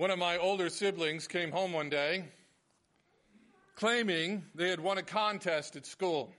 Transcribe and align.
One 0.00 0.10
of 0.10 0.18
my 0.18 0.38
older 0.38 0.70
siblings 0.70 1.26
came 1.28 1.52
home 1.52 1.74
one 1.74 1.90
day 1.90 2.24
claiming 3.76 4.46
they 4.54 4.70
had 4.70 4.80
won 4.80 4.96
a 4.96 5.02
contest 5.02 5.76
at 5.76 5.84
school. 5.84 6.32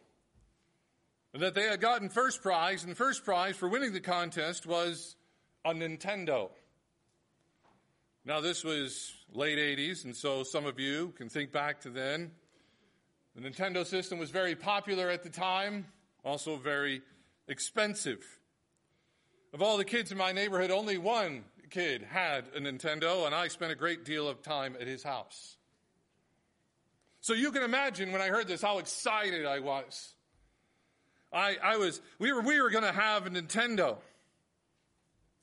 That 1.35 1.53
they 1.53 1.67
had 1.67 1.79
gotten 1.79 2.09
first 2.09 2.41
prize, 2.41 2.81
and 2.81 2.91
the 2.91 2.95
first 2.95 3.23
prize 3.23 3.55
for 3.55 3.69
winning 3.69 3.93
the 3.93 3.99
contest 3.99 4.65
was 4.65 5.15
a 5.63 5.75
Nintendo. 5.75 6.49
Now, 8.25 8.41
this 8.41 8.63
was 8.63 9.13
late 9.31 9.59
80s, 9.59 10.05
and 10.05 10.15
so 10.15 10.41
some 10.41 10.65
of 10.65 10.79
you 10.79 11.13
can 11.15 11.29
think 11.29 11.51
back 11.51 11.81
to 11.81 11.91
then. 11.91 12.31
The 13.35 13.47
Nintendo 13.47 13.85
system 13.85 14.17
was 14.17 14.31
very 14.31 14.55
popular 14.55 15.11
at 15.11 15.21
the 15.21 15.29
time, 15.29 15.85
also 16.25 16.55
very 16.55 17.03
expensive. 17.47 18.25
Of 19.53 19.61
all 19.61 19.77
the 19.77 19.85
kids 19.85 20.11
in 20.11 20.17
my 20.17 20.31
neighborhood, 20.31 20.71
only 20.71 20.97
one 20.97 21.43
kid 21.71 22.03
had 22.03 22.45
a 22.55 22.59
Nintendo, 22.59 23.25
and 23.25 23.33
I 23.33 23.47
spent 23.47 23.71
a 23.71 23.75
great 23.75 24.05
deal 24.05 24.27
of 24.27 24.43
time 24.43 24.75
at 24.79 24.87
his 24.87 25.01
house. 25.01 25.57
So 27.21 27.33
you 27.33 27.51
can 27.51 27.63
imagine 27.63 28.11
when 28.11 28.21
I 28.21 28.27
heard 28.27 28.47
this 28.47 28.61
how 28.61 28.79
excited 28.79 29.45
I 29.45 29.59
was. 29.59 30.13
I, 31.31 31.57
I 31.63 31.77
was, 31.77 32.01
we 32.19 32.33
were, 32.33 32.41
we 32.41 32.61
were 32.61 32.69
going 32.69 32.83
to 32.83 32.91
have 32.91 33.25
a 33.25 33.29
Nintendo. 33.29 33.97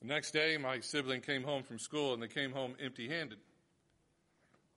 The 0.02 0.08
next 0.08 0.32
day, 0.32 0.56
my 0.58 0.80
sibling 0.80 1.22
came 1.22 1.42
home 1.42 1.62
from 1.62 1.78
school 1.78 2.12
and 2.12 2.22
they 2.22 2.28
came 2.28 2.52
home 2.52 2.74
empty 2.80 3.08
handed. 3.08 3.38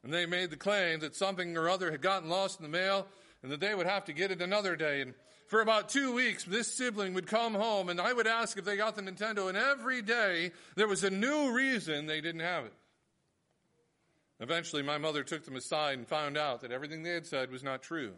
And 0.03 0.13
they 0.13 0.25
made 0.25 0.49
the 0.49 0.57
claim 0.57 0.99
that 1.01 1.15
something 1.15 1.57
or 1.57 1.69
other 1.69 1.91
had 1.91 2.01
gotten 2.01 2.29
lost 2.29 2.59
in 2.59 2.63
the 2.63 2.69
mail 2.69 3.07
and 3.43 3.51
that 3.51 3.59
they 3.59 3.75
would 3.75 3.87
have 3.87 4.05
to 4.05 4.13
get 4.13 4.31
it 4.31 4.41
another 4.41 4.75
day. 4.75 5.01
And 5.01 5.13
for 5.51 5.59
about 5.59 5.89
two 5.89 6.13
weeks, 6.13 6.45
this 6.45 6.73
sibling 6.73 7.13
would 7.13 7.27
come 7.27 7.53
home 7.53 7.89
and 7.89 7.99
I 7.99 8.13
would 8.13 8.25
ask 8.25 8.57
if 8.57 8.63
they 8.63 8.77
got 8.77 8.95
the 8.95 9.01
Nintendo, 9.01 9.49
and 9.49 9.57
every 9.57 10.01
day 10.01 10.53
there 10.75 10.87
was 10.87 11.03
a 11.03 11.09
new 11.09 11.51
reason 11.51 12.05
they 12.05 12.21
didn't 12.21 12.39
have 12.39 12.63
it. 12.63 12.73
Eventually, 14.39 14.81
my 14.81 14.97
mother 14.97 15.23
took 15.23 15.43
them 15.43 15.57
aside 15.57 15.97
and 15.97 16.07
found 16.07 16.37
out 16.37 16.61
that 16.61 16.71
everything 16.71 17.03
they 17.03 17.09
had 17.09 17.27
said 17.27 17.51
was 17.51 17.63
not 17.63 17.81
true. 17.81 18.13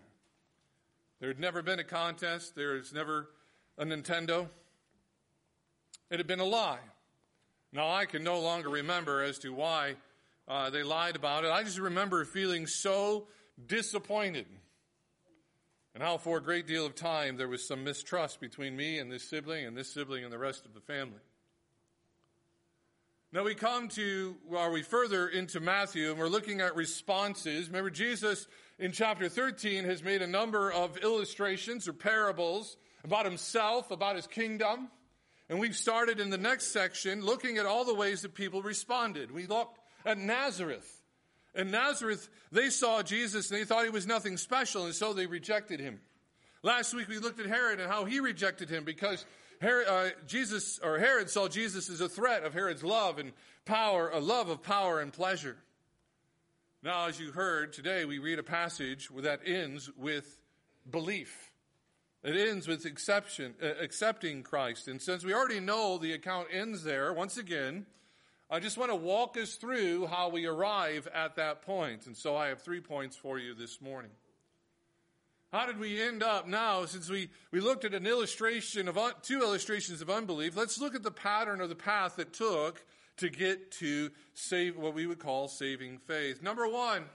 There 1.20 1.28
had 1.28 1.40
never 1.40 1.64
been 1.64 1.80
a 1.80 1.84
contest, 1.84 2.56
there 2.56 2.74
was 2.74 2.94
never 2.94 3.32
a 3.80 3.84
Nintendo. 3.84 4.48
It 6.12 6.20
had 6.20 6.28
been 6.28 6.40
a 6.40 6.46
lie. 6.46 6.86
Now, 7.72 7.90
I 7.90 8.06
can 8.06 8.24
no 8.24 8.42
longer 8.42 8.70
remember 8.70 9.24
as 9.24 9.40
to 9.40 9.52
why 9.52 9.96
uh, 10.48 10.70
they 10.70 10.84
lied 10.84 11.16
about 11.16 11.46
it. 11.46 11.50
I 11.50 11.64
just 11.64 11.80
remember 11.80 12.26
feeling 12.26 12.68
so 12.68 13.26
disappointed 13.66 14.46
and 15.94 16.04
how 16.04 16.18
for 16.18 16.38
a 16.38 16.42
great 16.42 16.68
deal 16.68 16.86
of 16.86 16.96
time 16.96 17.38
there 17.38 17.48
was 17.48 17.68
some 17.68 17.84
mistrust 17.84 18.40
between 18.40 18.76
me 18.76 19.00
and 19.00 19.12
this 19.12 19.30
sibling 19.30 19.66
and 19.66 19.78
this 19.78 19.94
sibling 19.94 20.24
and 20.24 20.34
the 20.34 20.38
rest 20.38 20.66
of 20.66 20.74
the 20.74 20.82
family. 20.82 21.20
Now 23.32 23.44
we 23.44 23.56
come 23.56 23.88
to, 23.90 24.36
are 24.56 24.72
we 24.72 24.84
further 24.84 25.28
into 25.28 25.60
Matthew 25.60 26.12
and 26.12 26.20
we're 26.20 26.28
looking 26.28 26.62
at 26.62 26.76
responses. 26.76 27.68
Remember 27.68 27.90
Jesus 27.90 28.48
in 28.78 28.92
chapter 28.92 29.28
13 29.28 29.86
has 29.86 30.04
made 30.04 30.22
a 30.22 30.28
number 30.28 30.72
of 30.72 30.98
illustrations 30.98 31.88
or 31.88 31.94
parables 31.94 32.78
about 33.04 33.26
himself, 33.26 33.92
about 33.92 34.16
his 34.16 34.28
kingdom. 34.28 34.90
And 35.50 35.60
we've 35.60 35.76
started 35.76 36.20
in 36.20 36.30
the 36.30 36.38
next 36.38 36.72
section 36.72 37.24
looking 37.24 37.58
at 37.58 37.66
all 37.66 37.86
the 37.86 37.94
ways 37.94 38.22
that 38.22 38.34
people 38.34 38.62
responded. 38.62 39.32
We 39.32 39.46
looked 39.46 39.80
at 40.06 40.18
Nazareth. 40.18 41.03
In 41.56 41.72
Nazareth, 41.72 42.30
they 42.52 42.70
saw 42.70 43.04
Jesus 43.04 43.52
and 43.52 43.60
they 43.60 43.66
thought 43.66 43.84
he 43.84 43.90
was 43.90 44.08
nothing 44.08 44.38
special, 44.38 44.86
and 44.86 44.96
so 44.96 45.14
they 45.14 45.28
rejected 45.28 45.80
him. 45.80 46.00
Last 46.64 46.94
week 46.94 47.08
we 47.10 47.20
looked 47.20 47.40
at 47.40 47.46
Herod 47.46 47.80
and 47.80 47.92
how 47.92 48.06
he 48.06 48.20
rejected 48.20 48.70
him 48.70 48.86
because 48.86 49.26
Herod, 49.62 49.88
uh, 49.88 50.10
Jesus 50.28 50.80
or 50.84 50.98
Herod 50.98 51.30
saw 51.30 51.48
Jesus 51.48 51.90
as 51.90 52.02
a 52.02 52.10
threat 52.10 52.44
of 52.44 52.54
Herod's 52.54 52.84
love 52.84 53.20
and 53.20 53.34
power, 53.66 54.10
a 54.10 54.20
love 54.20 54.50
of 54.50 54.64
power 54.64 55.00
and 55.00 55.14
pleasure. 55.14 55.58
Now, 56.82 57.08
as 57.08 57.20
you 57.20 57.32
heard 57.32 57.72
today, 57.72 58.04
we 58.04 58.20
read 58.20 58.40
a 58.40 58.44
passage 58.44 59.10
that 59.16 59.42
ends 59.46 59.90
with 59.96 60.40
belief. 60.90 61.52
It 62.24 62.36
ends 62.36 62.68
with 62.68 62.86
uh, 62.86 63.66
accepting 63.82 64.44
Christ. 64.44 64.88
And 64.88 65.02
since 65.02 65.24
we 65.24 65.34
already 65.34 65.60
know 65.60 65.98
the 65.98 66.14
account 66.14 66.48
ends 66.52 66.84
there, 66.84 67.14
once 67.14 67.38
again, 67.38 67.86
I 68.54 68.60
just 68.60 68.78
want 68.78 68.92
to 68.92 68.96
walk 68.96 69.36
us 69.36 69.56
through 69.56 70.06
how 70.06 70.30
we 70.30 70.46
arrive 70.46 71.08
at 71.12 71.38
that 71.38 71.64
point. 71.64 72.06
And 72.06 72.16
so 72.16 72.36
I 72.36 72.50
have 72.50 72.62
three 72.62 72.82
points 72.82 73.16
for 73.16 73.40
you 73.40 73.56
this 73.56 73.82
morning. 73.82 74.12
How 75.52 75.66
did 75.66 75.80
we 75.80 76.00
end 76.00 76.22
up 76.22 76.48
now 76.48 76.86
since 76.86 77.10
we, 77.10 77.32
we 77.50 77.62
looked 77.62 77.84
at 77.84 77.96
an 77.96 78.06
illustration 78.06 78.88
of 78.88 78.96
two 79.24 79.42
illustrations 79.42 80.04
of 80.04 80.12
unbelief? 80.12 80.56
Let's 80.56 80.80
look 80.80 80.94
at 80.94 81.02
the 81.02 81.10
pattern 81.10 81.62
or 81.62 81.68
the 81.68 81.74
path 81.74 82.20
it 82.20 82.32
took 82.32 82.86
to 83.18 83.28
get 83.28 83.72
to 83.80 84.12
save 84.36 84.78
what 84.78 84.94
we 84.94 85.08
would 85.08 85.18
call 85.18 85.48
saving 85.48 85.98
faith. 85.98 86.44
Number 86.44 86.68
one, 86.68 87.06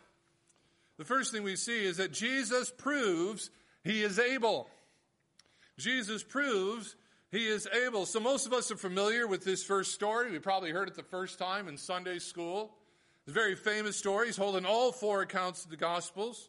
the 0.96 1.04
first 1.04 1.30
thing 1.30 1.44
we 1.44 1.54
see 1.54 1.84
is 1.84 1.98
that 1.98 2.12
Jesus 2.12 2.72
proves 2.76 3.48
he 3.84 4.02
is 4.02 4.18
able. 4.18 4.68
Jesus 5.78 6.24
proves 6.24 6.96
he 7.30 7.46
is 7.46 7.68
able. 7.84 8.06
So 8.06 8.20
most 8.20 8.46
of 8.46 8.52
us 8.52 8.70
are 8.70 8.76
familiar 8.76 9.26
with 9.26 9.44
this 9.44 9.62
first 9.62 9.92
story. 9.92 10.30
We 10.30 10.38
probably 10.38 10.70
heard 10.70 10.88
it 10.88 10.94
the 10.94 11.02
first 11.02 11.38
time 11.38 11.68
in 11.68 11.76
Sunday 11.76 12.18
school. 12.18 12.74
It's 13.22 13.30
a 13.30 13.34
very 13.34 13.54
famous 13.54 13.96
story. 13.96 14.26
He's 14.26 14.36
holding 14.36 14.64
all 14.64 14.92
four 14.92 15.22
accounts 15.22 15.64
of 15.64 15.70
the 15.70 15.76
Gospels. 15.76 16.48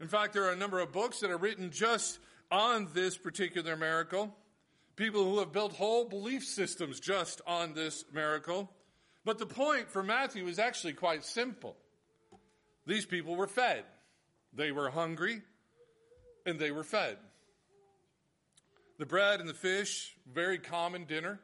In 0.00 0.08
fact, 0.08 0.32
there 0.32 0.44
are 0.44 0.52
a 0.52 0.56
number 0.56 0.78
of 0.78 0.92
books 0.92 1.20
that 1.20 1.30
are 1.30 1.36
written 1.36 1.70
just 1.70 2.20
on 2.50 2.88
this 2.94 3.16
particular 3.16 3.76
miracle. 3.76 4.34
People 4.94 5.24
who 5.24 5.40
have 5.40 5.52
built 5.52 5.72
whole 5.72 6.04
belief 6.04 6.44
systems 6.44 7.00
just 7.00 7.40
on 7.46 7.74
this 7.74 8.04
miracle. 8.12 8.70
But 9.24 9.38
the 9.38 9.46
point 9.46 9.90
for 9.90 10.02
Matthew 10.02 10.46
is 10.46 10.58
actually 10.58 10.92
quite 10.92 11.24
simple. 11.24 11.76
These 12.86 13.06
people 13.06 13.34
were 13.34 13.48
fed. 13.48 13.82
They 14.52 14.70
were 14.70 14.90
hungry 14.90 15.42
and 16.46 16.58
they 16.58 16.70
were 16.70 16.84
fed. 16.84 17.16
The 18.98 19.06
bread 19.06 19.40
and 19.40 19.48
the 19.48 19.54
fish, 19.54 20.16
very 20.32 20.58
common 20.58 21.04
dinner. 21.04 21.38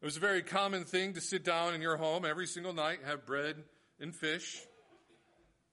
It 0.00 0.04
was 0.04 0.16
a 0.16 0.20
very 0.20 0.42
common 0.42 0.84
thing 0.84 1.14
to 1.14 1.20
sit 1.20 1.44
down 1.44 1.74
in 1.74 1.80
your 1.80 1.96
home 1.96 2.24
every 2.24 2.46
single 2.46 2.72
night, 2.72 2.98
have 3.06 3.24
bread 3.24 3.56
and 4.00 4.14
fish. 4.14 4.60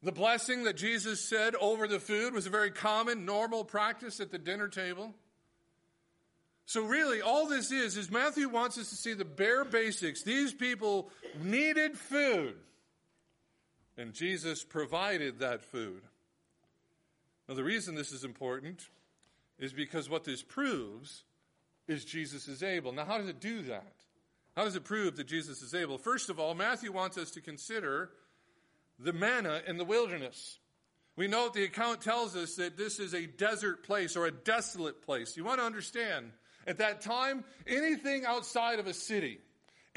The 0.03 0.11
blessing 0.13 0.63
that 0.63 0.77
Jesus 0.77 1.19
said 1.19 1.55
over 1.55 1.87
the 1.87 1.99
food 1.99 2.33
was 2.33 2.45
a 2.45 2.49
very 2.49 2.71
common, 2.71 3.25
normal 3.25 3.65
practice 3.65 4.21
at 4.21 4.31
the 4.31 4.37
dinner 4.37 4.69
table. 4.69 5.13
So, 6.65 6.83
really, 6.83 7.21
all 7.21 7.47
this 7.47 7.71
is, 7.71 7.97
is 7.97 8.11
Matthew 8.11 8.47
wants 8.47 8.77
us 8.77 8.91
to 8.91 8.95
see 8.95 9.13
the 9.13 9.25
bare 9.25 9.65
basics. 9.65 10.21
These 10.21 10.53
people 10.53 11.09
needed 11.41 11.97
food, 11.97 12.55
and 13.97 14.13
Jesus 14.13 14.63
provided 14.63 15.39
that 15.39 15.63
food. 15.63 16.03
Now, 17.47 17.55
the 17.55 17.63
reason 17.63 17.95
this 17.95 18.11
is 18.11 18.23
important 18.23 18.87
is 19.59 19.73
because 19.73 20.09
what 20.09 20.23
this 20.23 20.41
proves 20.41 21.23
is 21.87 22.05
Jesus 22.05 22.47
is 22.47 22.63
able. 22.63 22.91
Now, 22.91 23.05
how 23.05 23.17
does 23.17 23.27
it 23.27 23.39
do 23.39 23.61
that? 23.63 23.93
How 24.55 24.63
does 24.63 24.75
it 24.75 24.83
prove 24.83 25.17
that 25.17 25.27
Jesus 25.27 25.61
is 25.61 25.73
able? 25.73 25.97
First 25.97 26.29
of 26.29 26.39
all, 26.39 26.53
Matthew 26.53 26.91
wants 26.91 27.17
us 27.17 27.31
to 27.31 27.41
consider 27.41 28.09
the 28.97 29.13
manna 29.13 29.61
in 29.67 29.77
the 29.77 29.85
wilderness. 29.85 30.59
We 31.15 31.27
know 31.27 31.45
that 31.45 31.53
the 31.53 31.63
account 31.63 32.01
tells 32.01 32.35
us 32.35 32.55
that 32.55 32.77
this 32.77 32.99
is 32.99 33.13
a 33.13 33.25
desert 33.25 33.83
place 33.83 34.15
or 34.15 34.25
a 34.25 34.31
desolate 34.31 35.01
place. 35.01 35.35
You 35.35 35.43
want 35.43 35.59
to 35.59 35.65
understand, 35.65 36.31
at 36.65 36.77
that 36.77 37.01
time, 37.01 37.43
anything 37.67 38.25
outside 38.25 38.79
of 38.79 38.87
a 38.87 38.93
city, 38.93 39.39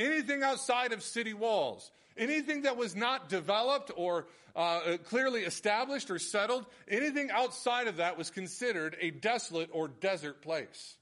anything 0.03 0.43
outside 0.43 0.93
of 0.93 1.03
city 1.03 1.35
walls, 1.35 1.91
anything 2.17 2.63
that 2.63 2.77
was 2.77 2.95
not 2.95 3.29
developed 3.29 3.91
or 3.97 4.27
uh, 4.55 4.97
clearly 5.05 5.43
established 5.43 6.11
or 6.11 6.19
settled, 6.19 6.67
anything 6.89 7.31
outside 7.31 7.87
of 7.87 7.97
that 7.97 8.19
was 8.19 8.31
considered 8.31 8.97
a 9.01 9.11
desolate 9.11 9.71
or 9.73 9.89
desert 9.89 10.43
place. 10.43 10.97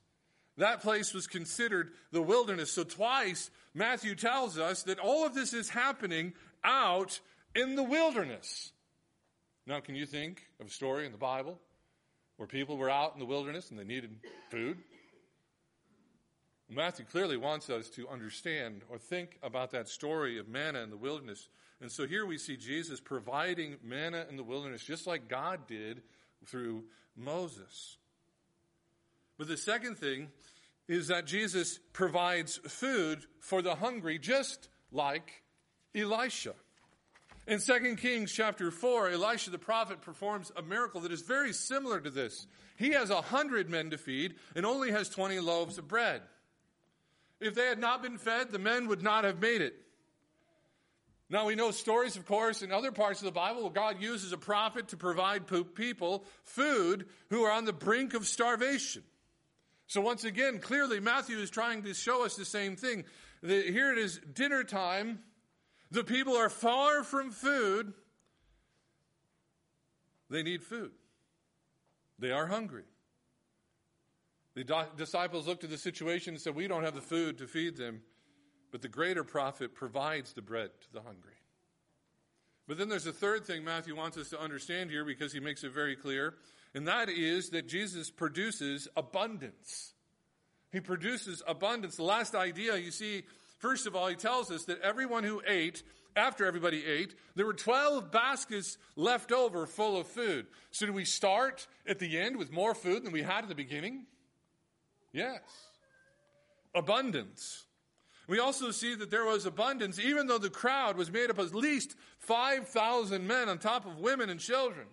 That 0.56 0.82
place 0.82 1.14
was 1.14 1.26
considered 1.26 1.92
the 2.12 2.22
wilderness. 2.22 2.72
So 2.72 2.84
twice 2.84 3.50
Matthew 3.74 4.14
tells 4.14 4.58
us 4.58 4.82
that 4.84 4.98
all 4.98 5.24
of 5.24 5.34
this 5.34 5.54
is 5.54 5.68
happening 5.68 6.34
out 6.62 7.20
in 7.54 7.76
the 7.76 7.82
wilderness. 7.82 8.72
Now, 9.66 9.80
can 9.80 9.94
you 9.94 10.06
think 10.06 10.42
of 10.60 10.66
a 10.66 10.70
story 10.70 11.06
in 11.06 11.12
the 11.12 11.18
Bible 11.18 11.58
where 12.36 12.46
people 12.46 12.76
were 12.76 12.90
out 12.90 13.14
in 13.14 13.20
the 13.20 13.26
wilderness 13.26 13.70
and 13.70 13.78
they 13.78 13.84
needed 13.84 14.16
food? 14.50 14.78
Matthew 16.72 17.04
clearly 17.04 17.36
wants 17.36 17.68
us 17.68 17.88
to 17.90 18.08
understand 18.08 18.82
or 18.88 18.96
think 18.96 19.38
about 19.42 19.72
that 19.72 19.88
story 19.88 20.38
of 20.38 20.48
manna 20.48 20.80
in 20.80 20.90
the 20.90 20.96
wilderness. 20.96 21.48
And 21.80 21.90
so 21.90 22.06
here 22.06 22.24
we 22.24 22.38
see 22.38 22.56
Jesus 22.56 23.00
providing 23.00 23.76
manna 23.82 24.24
in 24.30 24.36
the 24.36 24.44
wilderness, 24.44 24.84
just 24.84 25.06
like 25.06 25.28
God 25.28 25.66
did 25.66 26.02
through 26.46 26.84
Moses. 27.16 27.96
But 29.36 29.48
the 29.48 29.56
second 29.56 29.98
thing 29.98 30.28
is 30.86 31.08
that 31.08 31.26
Jesus 31.26 31.80
provides 31.92 32.58
food 32.68 33.24
for 33.40 33.62
the 33.62 33.74
hungry, 33.74 34.18
just 34.18 34.68
like 34.92 35.42
Elisha. 35.94 36.54
In 37.48 37.58
2 37.58 37.96
Kings 37.96 38.30
chapter 38.30 38.70
4, 38.70 39.10
Elisha 39.10 39.50
the 39.50 39.58
prophet 39.58 40.02
performs 40.02 40.52
a 40.56 40.62
miracle 40.62 41.00
that 41.00 41.10
is 41.10 41.22
very 41.22 41.52
similar 41.52 42.00
to 42.00 42.10
this. 42.10 42.46
He 42.76 42.90
has 42.90 43.10
a 43.10 43.22
hundred 43.22 43.68
men 43.68 43.90
to 43.90 43.98
feed 43.98 44.36
and 44.54 44.64
only 44.64 44.92
has 44.92 45.08
20 45.08 45.40
loaves 45.40 45.76
of 45.78 45.88
bread. 45.88 46.22
If 47.40 47.54
they 47.54 47.66
had 47.66 47.78
not 47.78 48.02
been 48.02 48.18
fed, 48.18 48.50
the 48.50 48.58
men 48.58 48.88
would 48.88 49.02
not 49.02 49.24
have 49.24 49.40
made 49.40 49.62
it. 49.62 49.74
Now, 51.30 51.46
we 51.46 51.54
know 51.54 51.70
stories, 51.70 52.16
of 52.16 52.26
course, 52.26 52.60
in 52.60 52.72
other 52.72 52.90
parts 52.90 53.20
of 53.20 53.24
the 53.24 53.30
Bible 53.30 53.62
where 53.62 53.70
God 53.70 54.02
uses 54.02 54.32
a 54.32 54.36
prophet 54.36 54.88
to 54.88 54.96
provide 54.96 55.46
people 55.74 56.24
food 56.42 57.06
who 57.30 57.44
are 57.44 57.52
on 57.52 57.64
the 57.64 57.72
brink 57.72 58.14
of 58.14 58.26
starvation. 58.26 59.04
So, 59.86 60.00
once 60.00 60.24
again, 60.24 60.58
clearly, 60.58 60.98
Matthew 60.98 61.38
is 61.38 61.48
trying 61.48 61.84
to 61.84 61.94
show 61.94 62.24
us 62.24 62.34
the 62.34 62.44
same 62.44 62.74
thing. 62.74 63.04
Here 63.42 63.92
it 63.92 63.98
is 63.98 64.20
dinner 64.34 64.64
time. 64.64 65.20
The 65.92 66.04
people 66.04 66.36
are 66.36 66.48
far 66.48 67.04
from 67.04 67.30
food. 67.30 67.92
They 70.28 70.42
need 70.42 70.62
food. 70.62 70.90
They 72.18 72.32
are 72.32 72.46
hungry. 72.46 72.84
The 74.54 74.86
disciples 74.96 75.46
looked 75.46 75.64
at 75.64 75.70
the 75.70 75.78
situation 75.78 76.34
and 76.34 76.40
said, 76.40 76.54
We 76.54 76.66
don't 76.66 76.84
have 76.84 76.94
the 76.94 77.00
food 77.00 77.38
to 77.38 77.46
feed 77.46 77.76
them. 77.76 78.02
But 78.72 78.82
the 78.82 78.88
greater 78.88 79.24
prophet 79.24 79.74
provides 79.74 80.32
the 80.32 80.42
bread 80.42 80.70
to 80.82 80.92
the 80.92 81.02
hungry. 81.02 81.34
But 82.68 82.78
then 82.78 82.88
there's 82.88 83.06
a 83.06 83.12
third 83.12 83.44
thing 83.44 83.64
Matthew 83.64 83.96
wants 83.96 84.16
us 84.16 84.30
to 84.30 84.40
understand 84.40 84.90
here 84.90 85.04
because 85.04 85.32
he 85.32 85.40
makes 85.40 85.64
it 85.64 85.72
very 85.72 85.96
clear, 85.96 86.34
and 86.72 86.86
that 86.86 87.08
is 87.08 87.50
that 87.50 87.66
Jesus 87.66 88.10
produces 88.10 88.86
abundance. 88.96 89.94
He 90.70 90.78
produces 90.78 91.42
abundance. 91.48 91.96
The 91.96 92.04
last 92.04 92.36
idea, 92.36 92.76
you 92.76 92.92
see, 92.92 93.24
first 93.58 93.88
of 93.88 93.96
all, 93.96 94.06
he 94.06 94.14
tells 94.14 94.52
us 94.52 94.66
that 94.66 94.80
everyone 94.82 95.24
who 95.24 95.42
ate, 95.48 95.82
after 96.14 96.46
everybody 96.46 96.86
ate, 96.86 97.16
there 97.34 97.44
were 97.44 97.54
12 97.54 98.12
baskets 98.12 98.78
left 98.94 99.32
over 99.32 99.66
full 99.66 99.98
of 99.98 100.06
food. 100.06 100.46
So 100.70 100.86
do 100.86 100.92
we 100.92 101.04
start 101.04 101.66
at 101.88 101.98
the 101.98 102.18
end 102.20 102.36
with 102.36 102.52
more 102.52 102.76
food 102.76 103.04
than 103.04 103.10
we 103.10 103.22
had 103.22 103.42
at 103.42 103.48
the 103.48 103.56
beginning? 103.56 104.06
Yes. 105.12 105.40
Abundance. 106.74 107.64
We 108.28 108.38
also 108.38 108.70
see 108.70 108.94
that 108.94 109.10
there 109.10 109.24
was 109.24 109.44
abundance, 109.44 109.98
even 109.98 110.28
though 110.28 110.38
the 110.38 110.50
crowd 110.50 110.96
was 110.96 111.10
made 111.10 111.30
up 111.30 111.38
of 111.38 111.48
at 111.48 111.54
least 111.54 111.96
5,000 112.18 113.26
men 113.26 113.48
on 113.48 113.58
top 113.58 113.86
of 113.86 113.98
women 113.98 114.30
and 114.30 114.38
children. 114.38 114.86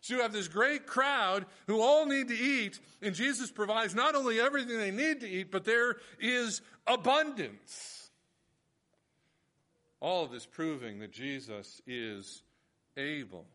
So 0.00 0.14
you 0.14 0.20
have 0.20 0.32
this 0.32 0.48
great 0.48 0.86
crowd 0.86 1.46
who 1.66 1.80
all 1.80 2.06
need 2.06 2.28
to 2.28 2.36
eat, 2.36 2.78
and 3.02 3.14
Jesus 3.14 3.50
provides 3.50 3.94
not 3.94 4.14
only 4.14 4.38
everything 4.38 4.78
they 4.78 4.90
need 4.90 5.20
to 5.22 5.28
eat, 5.28 5.50
but 5.50 5.64
there 5.64 5.96
is 6.20 6.60
abundance. 6.86 8.10
All 10.00 10.22
of 10.22 10.30
this 10.30 10.46
proving 10.46 10.98
that 11.00 11.10
Jesus 11.10 11.80
is 11.86 12.42
able. 12.96 13.46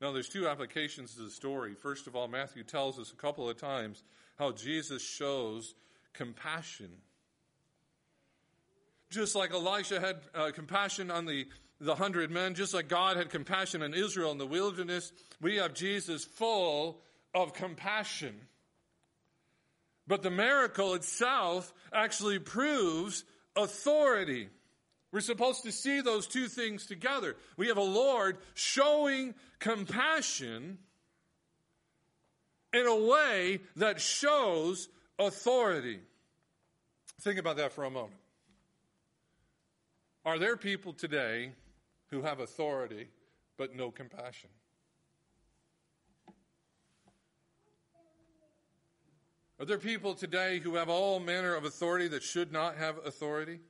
Now, 0.00 0.12
there's 0.12 0.28
two 0.28 0.46
applications 0.46 1.14
to 1.14 1.22
the 1.22 1.30
story. 1.30 1.74
First 1.74 2.06
of 2.06 2.14
all, 2.14 2.28
Matthew 2.28 2.62
tells 2.62 2.98
us 2.98 3.10
a 3.10 3.16
couple 3.16 3.48
of 3.48 3.56
times 3.56 4.02
how 4.40 4.50
Jesus 4.50 5.02
shows 5.02 5.74
compassion 6.12 6.90
just 9.10 9.34
like 9.34 9.52
Elisha 9.52 10.00
had 10.00 10.16
uh, 10.34 10.50
compassion 10.54 11.10
on 11.10 11.26
the, 11.26 11.46
the 11.80 11.94
hundred 11.94 12.30
men, 12.30 12.54
just 12.54 12.72
like 12.72 12.88
God 12.88 13.16
had 13.16 13.30
compassion 13.30 13.82
on 13.82 13.92
Israel 13.92 14.30
in 14.30 14.38
the 14.38 14.46
wilderness, 14.46 15.12
we 15.40 15.56
have 15.56 15.74
Jesus 15.74 16.24
full 16.24 17.00
of 17.34 17.52
compassion. 17.52 18.34
But 20.06 20.22
the 20.22 20.30
miracle 20.30 20.94
itself 20.94 21.72
actually 21.92 22.38
proves 22.38 23.24
authority. 23.56 24.48
We're 25.12 25.20
supposed 25.20 25.64
to 25.64 25.72
see 25.72 26.00
those 26.00 26.28
two 26.28 26.46
things 26.46 26.86
together. 26.86 27.36
We 27.56 27.68
have 27.68 27.76
a 27.76 27.82
Lord 27.82 28.38
showing 28.54 29.34
compassion 29.58 30.78
in 32.72 32.86
a 32.86 32.96
way 32.96 33.60
that 33.76 34.00
shows 34.00 34.88
authority. 35.18 36.00
Think 37.20 37.38
about 37.38 37.56
that 37.56 37.72
for 37.72 37.84
a 37.84 37.90
moment. 37.90 38.20
Are 40.24 40.38
there 40.38 40.56
people 40.56 40.92
today 40.92 41.52
who 42.10 42.22
have 42.22 42.40
authority 42.40 43.08
but 43.56 43.74
no 43.74 43.90
compassion? 43.90 44.50
Are 49.58 49.66
there 49.66 49.78
people 49.78 50.14
today 50.14 50.58
who 50.58 50.76
have 50.76 50.88
all 50.88 51.20
manner 51.20 51.54
of 51.54 51.64
authority 51.64 52.08
that 52.08 52.22
should 52.22 52.50
not 52.50 52.76
have 52.76 52.96
authority? 53.04 53.60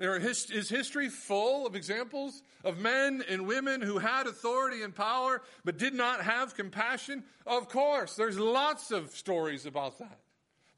There 0.00 0.16
is, 0.16 0.50
is 0.50 0.70
history 0.70 1.10
full 1.10 1.66
of 1.66 1.76
examples 1.76 2.42
of 2.64 2.78
men 2.78 3.22
and 3.28 3.46
women 3.46 3.82
who 3.82 3.98
had 3.98 4.26
authority 4.26 4.82
and 4.82 4.94
power 4.94 5.42
but 5.62 5.76
did 5.76 5.92
not 5.92 6.22
have 6.22 6.54
compassion? 6.54 7.22
Of 7.46 7.68
course, 7.68 8.16
there's 8.16 8.38
lots 8.38 8.92
of 8.92 9.10
stories 9.10 9.66
about 9.66 9.98
that. 9.98 10.20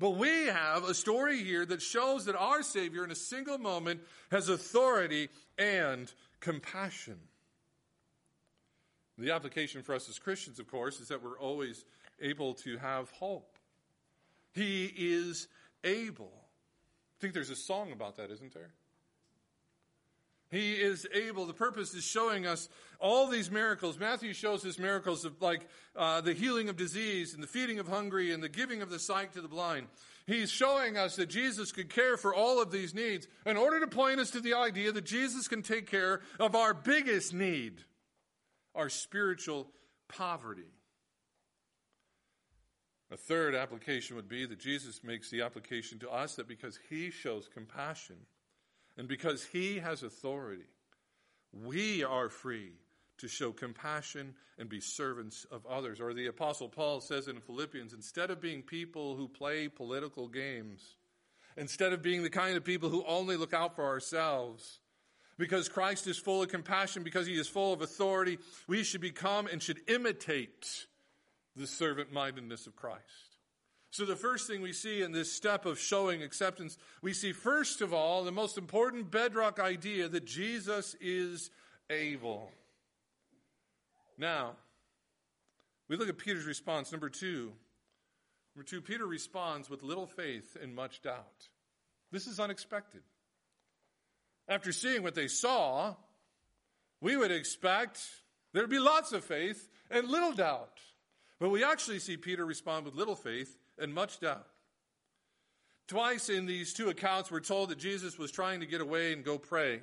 But 0.00 0.16
we 0.16 0.46
have 0.46 0.82
a 0.82 0.92
story 0.92 1.38
here 1.44 1.64
that 1.66 1.80
shows 1.80 2.24
that 2.24 2.34
our 2.34 2.64
Savior, 2.64 3.04
in 3.04 3.12
a 3.12 3.14
single 3.14 3.58
moment, 3.58 4.00
has 4.32 4.48
authority 4.48 5.28
and 5.56 6.12
compassion. 6.40 7.20
The 9.19 9.30
application 9.30 9.84
for 9.84 9.94
us 9.94 10.08
as 10.08 10.19
Christians, 10.19 10.58
of 10.58 10.66
course, 10.66 10.98
is 10.98 11.06
that 11.08 11.22
we're 11.22 11.38
always 11.38 11.84
able 12.20 12.54
to 12.54 12.76
have 12.78 13.08
hope. 13.12 13.56
He 14.50 14.92
is 14.96 15.46
able. 15.84 16.32
I 16.34 17.20
think 17.20 17.34
there's 17.34 17.50
a 17.50 17.56
song 17.56 17.92
about 17.92 18.16
that, 18.16 18.32
isn't 18.32 18.52
there? 18.52 18.72
He 20.52 20.75
is 20.75 21.06
able. 21.14 21.46
The 21.46 21.54
purpose 21.54 21.94
is 21.94 22.04
showing 22.04 22.46
us 22.46 22.69
all 23.00 23.26
these 23.26 23.50
miracles. 23.50 23.99
Matthew 23.99 24.34
shows 24.34 24.66
us 24.66 24.78
miracles 24.78 25.25
of 25.25 25.40
like 25.40 25.66
uh, 25.96 26.20
the 26.20 26.34
healing 26.34 26.69
of 26.69 26.76
disease 26.76 27.32
and 27.32 27.43
the 27.43 27.46
feeding 27.49 27.78
of 27.78 27.88
hungry 27.88 28.32
and 28.32 28.43
the 28.43 28.50
giving 28.50 28.82
of 28.82 28.90
the 28.90 28.99
sight 28.99 29.32
to 29.32 29.40
the 29.40 29.49
blind. 29.49 29.87
He's 30.26 30.50
showing 30.50 30.99
us 30.99 31.16
that 31.16 31.31
Jesus 31.31 31.72
could 31.72 31.88
care 31.88 32.19
for 32.19 32.34
all 32.34 32.60
of 32.60 32.70
these 32.70 32.94
needs 32.94 33.26
in 33.46 33.56
order 33.56 33.81
to 33.81 33.87
point 33.87 34.20
us 34.20 34.31
to 34.32 34.40
the 34.40 34.52
idea 34.52 34.93
that 34.93 35.06
Jesus 35.06 35.49
can 35.49 35.62
take 35.62 35.90
care 35.90 36.20
of 36.38 36.55
our 36.55 36.75
biggest 36.75 37.32
need, 37.32 37.81
our 38.75 38.90
spiritual 38.90 39.69
poverty. 40.06 40.70
A 43.10 43.16
third 43.16 43.55
application 43.55 44.16
would 44.16 44.28
be 44.28 44.44
that 44.44 44.60
Jesus 44.60 45.02
makes 45.02 45.31
the 45.31 45.40
application 45.40 45.98
to 46.00 46.10
us 46.10 46.34
that 46.34 46.46
because 46.46 46.78
he 46.90 47.10
shows 47.10 47.48
compassion, 47.52 48.16
and 48.96 49.08
because 49.08 49.44
He 49.44 49.78
has 49.78 50.02
authority, 50.02 50.64
we 51.52 52.02
are 52.04 52.28
free 52.28 52.72
to 53.18 53.28
show 53.28 53.52
compassion 53.52 54.34
and 54.58 54.68
be 54.68 54.80
servants 54.80 55.46
of 55.50 55.64
others. 55.66 56.00
Or 56.00 56.12
the 56.12 56.26
Apostle 56.26 56.68
Paul 56.68 57.00
says 57.00 57.28
in 57.28 57.40
Philippians 57.40 57.92
instead 57.92 58.30
of 58.30 58.40
being 58.40 58.62
people 58.62 59.16
who 59.16 59.28
play 59.28 59.68
political 59.68 60.28
games, 60.28 60.96
instead 61.56 61.92
of 61.92 62.02
being 62.02 62.22
the 62.22 62.30
kind 62.30 62.56
of 62.56 62.64
people 62.64 62.88
who 62.88 63.04
only 63.06 63.36
look 63.36 63.54
out 63.54 63.76
for 63.76 63.84
ourselves, 63.84 64.80
because 65.38 65.68
Christ 65.68 66.06
is 66.06 66.18
full 66.18 66.42
of 66.42 66.48
compassion, 66.48 67.02
because 67.02 67.26
he 67.26 67.34
is 67.34 67.48
full 67.48 67.72
of 67.72 67.82
authority, 67.82 68.38
we 68.67 68.82
should 68.84 69.00
become 69.00 69.46
and 69.46 69.62
should 69.62 69.81
imitate 69.88 70.86
the 71.56 71.67
servant 71.67 72.12
mindedness 72.12 72.67
of 72.67 72.76
Christ. 72.76 73.31
So, 73.93 74.06
the 74.06 74.17
first 74.17 74.46
thing 74.46 74.63
we 74.63 74.72
see 74.72 75.03
in 75.03 75.13
this 75.13 75.31
step 75.31 75.67
of 75.67 75.79
showing 75.79 76.22
acceptance, 76.22 76.79
we 77.03 77.13
see 77.13 77.32
first 77.32 77.82
of 77.82 77.93
all 77.93 78.25
the 78.25 78.32
most 78.32 78.56
important 78.56 79.11
bedrock 79.11 79.61
idea 79.61 80.08
that 80.08 80.25
Jesus 80.25 80.96
is 80.99 81.51
able. 81.91 82.51
Now, 84.17 84.53
we 85.89 85.96
look 85.96 86.08
at 86.08 86.17
Peter's 86.17 86.46
response. 86.46 86.91
Number 86.91 87.11
two. 87.11 87.53
Number 88.56 88.65
two, 88.67 88.81
Peter 88.81 89.06
responds 89.06 89.69
with 89.69 89.82
little 89.82 90.06
faith 90.06 90.56
and 90.63 90.75
much 90.75 91.03
doubt. 91.03 91.49
This 92.11 92.27
is 92.27 92.41
unexpected. 92.41 93.03
After 94.49 94.72
seeing 94.72 95.03
what 95.03 95.15
they 95.15 95.29
saw, 95.29 95.96
we 97.03 97.15
would 97.15 97.31
expect 97.31 98.01
there'd 98.55 98.70
be 98.70 98.79
lots 98.79 99.13
of 99.13 99.22
faith 99.22 99.69
and 99.91 100.08
little 100.08 100.32
doubt. 100.32 100.81
But 101.43 101.49
we 101.49 101.65
actually 101.65 101.99
see 101.99 102.17
Peter 102.17 102.46
respond 102.46 102.84
with 102.84 102.94
little 102.94 103.17
faith 103.17 103.58
and 103.77 103.93
much 103.93 104.20
doubt. 104.20 104.46
Twice 105.89 106.29
in 106.29 106.46
these 106.46 106.72
two 106.72 106.89
accounts, 106.89 107.32
we're 107.32 107.41
told 107.41 107.70
that 107.70 107.79
Jesus 107.79 108.17
was 108.17 108.31
trying 108.31 108.61
to 108.61 108.67
get 108.67 108.81
away 108.81 109.13
and 109.13 109.25
go 109.25 109.39
pray. 109.39 109.81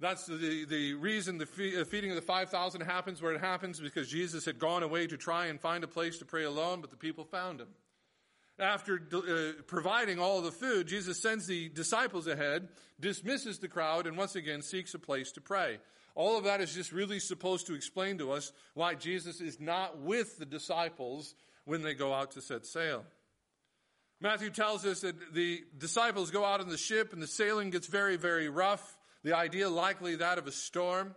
That's 0.00 0.24
the, 0.24 0.64
the 0.66 0.94
reason 0.94 1.36
the 1.36 1.44
feeding 1.44 2.08
of 2.08 2.16
the 2.16 2.22
5,000 2.22 2.80
happens 2.80 3.20
where 3.20 3.34
it 3.34 3.42
happens 3.42 3.78
because 3.78 4.08
Jesus 4.08 4.46
had 4.46 4.58
gone 4.58 4.82
away 4.82 5.06
to 5.06 5.18
try 5.18 5.48
and 5.48 5.60
find 5.60 5.84
a 5.84 5.88
place 5.88 6.16
to 6.20 6.24
pray 6.24 6.44
alone, 6.44 6.80
but 6.80 6.88
the 6.88 6.96
people 6.96 7.26
found 7.26 7.60
him. 7.60 7.68
After 8.58 8.98
uh, 9.12 9.62
providing 9.66 10.18
all 10.18 10.40
the 10.40 10.50
food, 10.50 10.86
Jesus 10.86 11.20
sends 11.20 11.46
the 11.46 11.68
disciples 11.68 12.26
ahead, 12.26 12.68
dismisses 12.98 13.58
the 13.58 13.68
crowd, 13.68 14.06
and 14.06 14.16
once 14.16 14.34
again 14.34 14.62
seeks 14.62 14.94
a 14.94 14.98
place 14.98 15.30
to 15.32 15.42
pray. 15.42 15.78
All 16.16 16.38
of 16.38 16.44
that 16.44 16.62
is 16.62 16.74
just 16.74 16.92
really 16.92 17.20
supposed 17.20 17.66
to 17.66 17.74
explain 17.74 18.16
to 18.18 18.32
us 18.32 18.50
why 18.72 18.94
Jesus 18.94 19.42
is 19.42 19.60
not 19.60 20.00
with 20.00 20.38
the 20.38 20.46
disciples 20.46 21.34
when 21.66 21.82
they 21.82 21.92
go 21.92 22.12
out 22.12 22.32
to 22.32 22.40
set 22.40 22.64
sail. 22.64 23.04
Matthew 24.18 24.48
tells 24.48 24.86
us 24.86 25.02
that 25.02 25.34
the 25.34 25.62
disciples 25.76 26.30
go 26.30 26.42
out 26.42 26.60
on 26.60 26.70
the 26.70 26.78
ship 26.78 27.12
and 27.12 27.20
the 27.20 27.26
sailing 27.26 27.68
gets 27.68 27.86
very, 27.86 28.16
very 28.16 28.48
rough. 28.48 28.96
The 29.24 29.36
idea 29.36 29.68
likely 29.68 30.16
that 30.16 30.38
of 30.38 30.46
a 30.46 30.52
storm. 30.52 31.14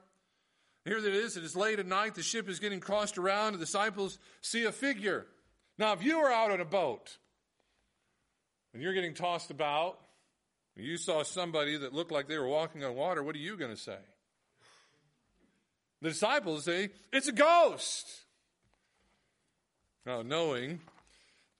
Here 0.84 0.98
it 0.98 1.06
is, 1.06 1.38
it 1.38 1.46
is 1.46 1.56
late 1.56 1.79
at 1.79 1.86
night, 1.86 2.15
the 2.15 2.24
ship 2.24 2.50
is 2.50 2.60
getting 2.60 2.82
crossed 2.82 3.18
around, 3.18 3.53
the 3.53 3.60
disciples 3.60 4.18
see 4.41 4.65
a 4.65 4.72
figure. 4.72 5.27
Now, 5.77 5.94
if 5.94 6.03
you 6.03 6.20
were 6.20 6.32
out 6.32 6.51
on 6.51 6.60
a 6.60 6.65
boat 6.65 7.18
and 8.74 8.84
you're 8.84 8.94
getting 8.94 9.13
tossed 9.13 9.51
about, 9.51 9.98
you 10.75 10.98
saw 10.98 11.24
somebody 11.24 11.77
that 11.77 11.94
looked 11.94 12.12
like 12.12 12.27
they 12.27 12.38
were 12.38 12.48
walking 12.48 12.84
on 12.84 12.96
water, 12.96 13.24
what 13.24 13.36
are 13.36 13.39
you 13.39 13.56
going 13.56 13.72
to 13.72 13.82
say? 13.82 13.98
The 16.01 16.10
disciples 16.10 16.65
say, 16.65 16.89
It's 17.12 17.27
a 17.27 17.34
ghost. 17.34 18.08
Now, 20.06 20.22
knowing 20.22 20.79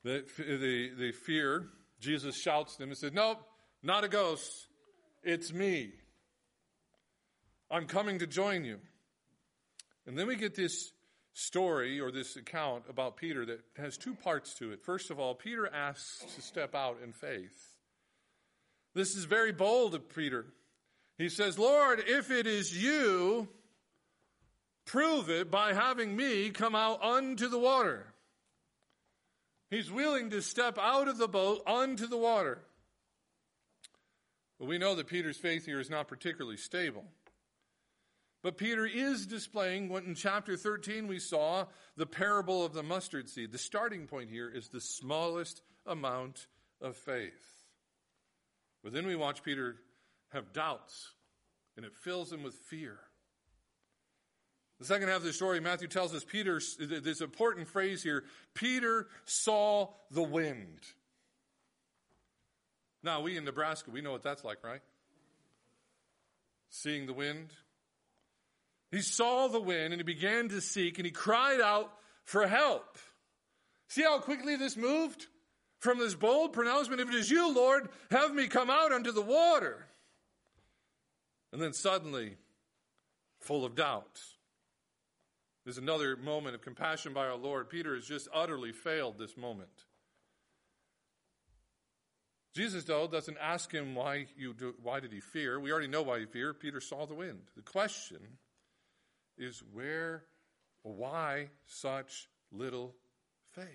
that 0.04 0.26
they, 0.38 0.90
they 0.98 1.12
fear, 1.12 1.68
Jesus 2.00 2.40
shouts 2.40 2.74
to 2.74 2.80
them 2.80 2.90
and 2.90 2.98
says, 2.98 3.14
Nope, 3.14 3.40
not 3.84 4.04
a 4.04 4.08
ghost. 4.08 4.68
It's 5.24 5.52
me. 5.54 5.92
I'm 7.70 7.86
coming 7.86 8.20
to 8.20 8.28
join 8.28 8.66
you. 8.66 8.80
And 10.08 10.18
then 10.18 10.26
we 10.26 10.36
get 10.36 10.56
this 10.56 10.92
story 11.34 12.00
or 12.00 12.12
this 12.12 12.36
account 12.36 12.86
about 12.90 13.18
Peter 13.18 13.46
that 13.46 13.60
has 13.78 13.98
two 13.98 14.16
parts 14.16 14.56
to 14.56 14.72
it. 14.72 14.84
First 14.84 15.12
of 15.12 15.20
all, 15.20 15.36
Peter 15.36 15.72
asks 15.72 16.26
to 16.36 16.42
step 16.42 16.74
out 16.74 16.98
in 17.04 17.14
faith. 17.14 17.76
This 18.96 19.16
is 19.16 19.26
very 19.26 19.52
bold 19.52 19.94
of 19.94 20.14
Peter. 20.14 20.46
He 21.18 21.30
says, 21.30 21.60
Lord, 21.60 22.02
if 22.08 22.32
it 22.32 22.48
is 22.48 22.76
you, 22.76 23.48
prove 24.90 25.30
it 25.30 25.52
by 25.52 25.74
having 25.74 26.16
me 26.16 26.50
come 26.50 26.74
out 26.74 27.02
unto 27.04 27.48
the 27.48 27.60
water. 27.60 28.08
He's 29.70 29.92
willing 29.92 30.32
to 30.32 30.42
step 30.42 30.80
out 30.80 31.08
of 31.08 31.20
the 31.20 31.28
boat 31.28 31.62
onto 31.68 32.08
the 32.08 32.18
water. 32.18 32.60
But 34.58 34.68
we 34.68 34.80
know 34.80 34.96
that 34.96 35.06
Peter's 35.08 35.38
faith 35.38 35.66
here 35.66 35.80
is 35.80 35.92
not 35.92 36.08
particularly 36.08 36.58
stable. 36.58 37.06
But 38.42 38.58
Peter 38.58 38.86
is 38.86 39.28
displaying 39.28 39.90
what 39.90 40.06
in 40.06 40.16
chapter 40.16 40.58
13 40.58 41.08
we 41.08 41.20
saw 41.20 41.66
the 41.96 42.08
parable 42.08 42.66
of 42.66 42.74
the 42.74 42.84
mustard 42.84 43.30
seed. 43.30 43.52
The 43.52 43.60
starting 43.60 44.08
point 44.08 44.32
here 44.32 44.50
is 44.50 44.70
the 44.70 44.82
smallest 44.82 45.62
amount 45.86 46.48
of 46.82 46.96
faith. 46.98 47.64
But 48.84 48.94
then 48.94 49.06
we 49.06 49.16
watch 49.16 49.44
Peter 49.44 49.76
have 50.30 50.52
doubts, 50.52 51.12
and 51.78 51.86
it 51.86 51.94
fills 51.94 52.32
him 52.32 52.42
with 52.42 52.56
fear. 52.56 52.98
The 54.80 54.86
second 54.86 55.10
half 55.10 55.18
of 55.18 55.24
the 55.24 55.34
story, 55.34 55.60
Matthew 55.60 55.90
tells 55.90 56.14
us 56.14 56.24
Peter, 56.24 56.62
this 56.80 57.22
important 57.22 57.68
phrase 57.68 58.02
here 58.02 58.24
Peter 58.54 59.08
saw 59.26 59.90
the 60.10 60.24
wind. 60.24 60.80
Now, 63.04 63.22
we 63.22 63.38
in 63.38 63.46
Nebraska, 63.46 63.92
we 63.92 64.02
know 64.02 64.12
what 64.12 64.24
that's 64.24 64.44
like, 64.44 64.64
right? 64.64 64.82
Seeing 66.70 67.08
the 67.08 67.14
wind. 67.14 67.50
He 68.92 69.02
saw 69.02 69.48
the 69.48 69.60
wind 69.60 69.94
and 69.94 70.00
he 70.00 70.04
began 70.04 70.50
to 70.50 70.62
seek 70.62 70.98
and 70.98 71.06
he 71.06 71.12
cried 71.12 71.62
out 71.62 71.94
for 72.24 72.48
help. 72.48 72.98
See 73.90 74.04
how 74.04 74.20
quickly 74.20 74.56
this 74.56 74.78
moved? 74.78 75.28
From 75.80 75.98
this 75.98 76.14
bold 76.14 76.52
pronouncement, 76.52 77.00
if 77.00 77.08
it 77.08 77.16
is 77.16 77.32
you, 77.32 77.54
Lord, 77.54 77.88
have 78.12 78.34
me 78.34 78.48
come 78.48 78.70
out 78.70 78.92
unto 78.92 79.14
the 79.14 79.22
water. 79.22 79.86
And 81.54 81.62
then 81.62 81.72
suddenly, 81.72 82.36
full 83.40 83.64
of 83.64 83.76
doubt. 83.76 84.20
There's 85.70 85.78
another 85.78 86.18
moment 86.18 86.56
of 86.56 86.64
compassion 86.64 87.14
by 87.14 87.28
our 87.28 87.36
Lord. 87.36 87.70
Peter 87.70 87.94
has 87.94 88.04
just 88.04 88.28
utterly 88.34 88.72
failed 88.72 89.20
this 89.20 89.38
moment. 89.38 89.70
Jesus, 92.56 92.86
though, 92.86 93.08
doesn't 93.08 93.38
ask 93.40 93.72
him 93.72 93.94
why, 93.94 94.26
you 94.36 94.56
do, 94.56 94.74
why 94.82 95.00
did 95.00 95.14
he 95.14 95.20
fear. 95.20 95.60
We 95.60 95.72
already 95.72 95.88
know 95.88 96.02
why 96.02 96.22
he 96.22 96.26
feared. 96.26 96.60
Peter 96.60 96.82
saw 96.82 97.06
the 97.06 97.14
wind. 97.14 97.42
The 97.56 97.62
question 97.62 98.18
is 99.38 99.62
where 99.72 100.24
why 100.82 101.50
such 101.68 102.30
little 102.52 102.96
faith? 103.54 103.68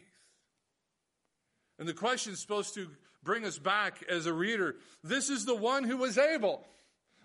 And 1.78 1.86
the 1.86 1.94
question 1.94 2.32
is 2.32 2.40
supposed 2.40 2.74
to 2.74 2.88
bring 3.22 3.44
us 3.44 3.60
back 3.60 4.02
as 4.10 4.26
a 4.26 4.34
reader. 4.34 4.74
This 5.04 5.30
is 5.30 5.44
the 5.44 5.54
one 5.54 5.84
who 5.84 5.98
was 5.98 6.18
able. 6.18 6.66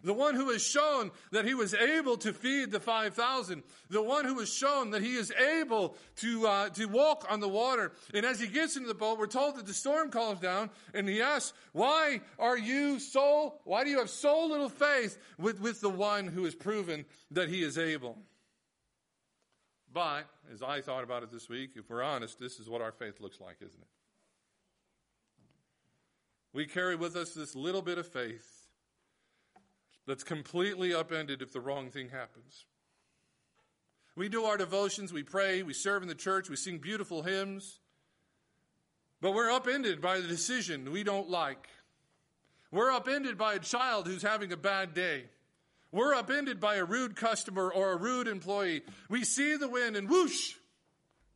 The 0.03 0.13
one 0.13 0.35
who 0.35 0.49
has 0.51 0.65
shown 0.65 1.11
that 1.31 1.45
he 1.45 1.53
was 1.53 1.73
able 1.73 2.17
to 2.17 2.31
feed 2.31 2.71
the 2.71 2.79
5,000. 2.79 3.63
The 3.89 4.01
one 4.01 4.25
who 4.25 4.39
has 4.39 4.51
shown 4.51 4.91
that 4.91 5.01
he 5.01 5.15
is 5.15 5.31
able 5.31 5.97
to, 6.17 6.47
uh, 6.47 6.69
to 6.69 6.85
walk 6.85 7.25
on 7.29 7.39
the 7.41 7.49
water. 7.49 7.91
And 8.13 8.25
as 8.25 8.39
he 8.39 8.47
gets 8.47 8.77
into 8.77 8.87
the 8.87 8.93
boat, 8.93 9.19
we're 9.19 9.27
told 9.27 9.57
that 9.57 9.65
the 9.65 9.73
storm 9.73 10.09
calms 10.09 10.39
down 10.39 10.69
and 10.93 11.07
he 11.07 11.21
asks, 11.21 11.53
why 11.73 12.21
are 12.37 12.57
you 12.57 12.99
so, 12.99 13.55
why 13.65 13.83
do 13.83 13.89
you 13.89 13.99
have 13.99 14.09
so 14.09 14.45
little 14.45 14.69
faith 14.69 15.17
with, 15.37 15.59
with 15.59 15.81
the 15.81 15.89
one 15.89 16.27
who 16.27 16.45
has 16.45 16.55
proven 16.55 17.05
that 17.31 17.49
he 17.49 17.61
is 17.61 17.77
able? 17.77 18.17
But, 19.91 20.27
as 20.53 20.61
I 20.61 20.81
thought 20.81 21.03
about 21.03 21.23
it 21.23 21.31
this 21.31 21.49
week, 21.49 21.71
if 21.75 21.89
we're 21.89 22.03
honest, 22.03 22.39
this 22.39 22.59
is 22.59 22.69
what 22.69 22.81
our 22.81 22.91
faith 22.91 23.19
looks 23.19 23.41
like, 23.41 23.57
isn't 23.57 23.81
it? 23.81 23.87
We 26.53 26.67
carry 26.67 26.95
with 26.95 27.15
us 27.15 27.33
this 27.33 27.55
little 27.55 27.81
bit 27.81 27.97
of 27.97 28.07
faith 28.07 28.58
that's 30.07 30.23
completely 30.23 30.93
upended 30.93 31.41
if 31.41 31.53
the 31.53 31.59
wrong 31.59 31.89
thing 31.89 32.09
happens. 32.09 32.65
We 34.15 34.27
do 34.29 34.45
our 34.45 34.57
devotions, 34.57 35.13
we 35.13 35.23
pray, 35.23 35.63
we 35.63 35.73
serve 35.73 36.01
in 36.01 36.09
the 36.09 36.15
church, 36.15 36.49
we 36.49 36.55
sing 36.55 36.79
beautiful 36.79 37.23
hymns, 37.23 37.79
but 39.21 39.33
we're 39.33 39.51
upended 39.51 40.01
by 40.01 40.19
the 40.19 40.27
decision 40.27 40.91
we 40.91 41.03
don't 41.03 41.29
like. 41.29 41.69
We're 42.71 42.91
upended 42.91 43.37
by 43.37 43.55
a 43.55 43.59
child 43.59 44.07
who's 44.07 44.21
having 44.21 44.51
a 44.51 44.57
bad 44.57 44.93
day. 44.93 45.25
We're 45.91 46.13
upended 46.13 46.59
by 46.59 46.75
a 46.75 46.85
rude 46.85 47.15
customer 47.15 47.71
or 47.71 47.91
a 47.93 47.97
rude 47.97 48.27
employee. 48.27 48.81
We 49.09 49.23
see 49.23 49.55
the 49.55 49.69
wind 49.69 49.95
and 49.95 50.09
whoosh, 50.09 50.53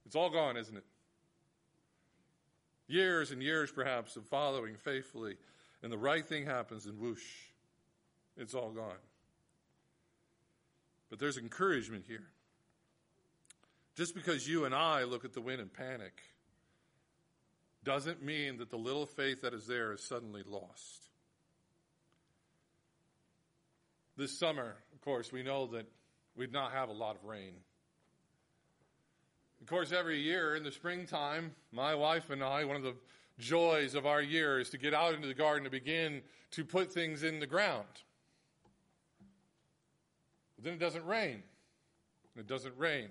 it's 0.05 0.15
all 0.15 0.29
gone, 0.29 0.57
isn't 0.57 0.77
it? 0.77 0.85
Years 2.87 3.31
and 3.31 3.41
years, 3.41 3.71
perhaps, 3.71 4.15
of 4.15 4.27
following 4.27 4.75
faithfully, 4.75 5.37
and 5.81 5.91
the 5.91 5.97
right 5.97 6.25
thing 6.25 6.45
happens 6.45 6.85
and 6.85 6.99
whoosh. 6.99 7.23
It's 8.37 8.53
all 8.53 8.71
gone. 8.71 8.91
But 11.09 11.19
there's 11.19 11.37
encouragement 11.37 12.05
here. 12.07 12.27
Just 13.95 14.15
because 14.15 14.47
you 14.47 14.65
and 14.65 14.73
I 14.73 15.03
look 15.03 15.23
at 15.23 15.33
the 15.33 15.41
wind 15.41 15.61
and 15.61 15.71
panic 15.71 16.21
doesn't 17.83 18.23
mean 18.23 18.57
that 18.57 18.69
the 18.69 18.77
little 18.77 19.05
faith 19.05 19.41
that 19.41 19.53
is 19.53 19.67
there 19.67 19.93
is 19.93 20.01
suddenly 20.01 20.41
lost. 20.47 21.09
This 24.17 24.37
summer, 24.37 24.75
of 24.93 25.01
course, 25.01 25.31
we 25.31 25.43
know 25.43 25.67
that 25.67 25.85
we'd 26.35 26.53
not 26.53 26.71
have 26.71 26.89
a 26.89 26.93
lot 26.93 27.15
of 27.15 27.23
rain. 27.23 27.53
Of 29.61 29.67
course, 29.67 29.91
every 29.91 30.19
year 30.19 30.55
in 30.55 30.63
the 30.63 30.71
springtime, 30.71 31.51
my 31.71 31.95
wife 31.95 32.29
and 32.29 32.43
I, 32.43 32.65
one 32.65 32.75
of 32.75 32.83
the 32.83 32.95
joys 33.39 33.95
of 33.95 34.05
our 34.05 34.21
year 34.21 34.59
is 34.59 34.69
to 34.71 34.77
get 34.77 34.93
out 34.93 35.13
into 35.13 35.27
the 35.27 35.33
garden 35.33 35.63
to 35.63 35.69
begin 35.69 36.21
to 36.51 36.65
put 36.65 36.91
things 36.91 37.23
in 37.23 37.39
the 37.39 37.47
ground. 37.47 37.87
But 40.63 40.69
then 40.69 40.73
it 40.75 40.79
doesn't 40.79 41.05
rain. 41.05 41.43
And 42.35 42.39
it 42.39 42.47
doesn't 42.47 42.77
rain. 42.77 43.09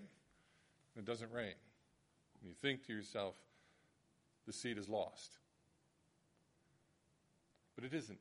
And 0.97 0.97
it 0.97 1.05
doesn't 1.05 1.31
rain. 1.31 1.53
And 2.41 2.49
you 2.49 2.55
think 2.55 2.87
to 2.87 2.95
yourself, 2.95 3.35
the 4.47 4.55
seed 4.55 4.79
is 4.79 4.89
lost. 4.89 5.37
But 7.77 7.85
it 7.85 7.93
isn't. 7.93 8.19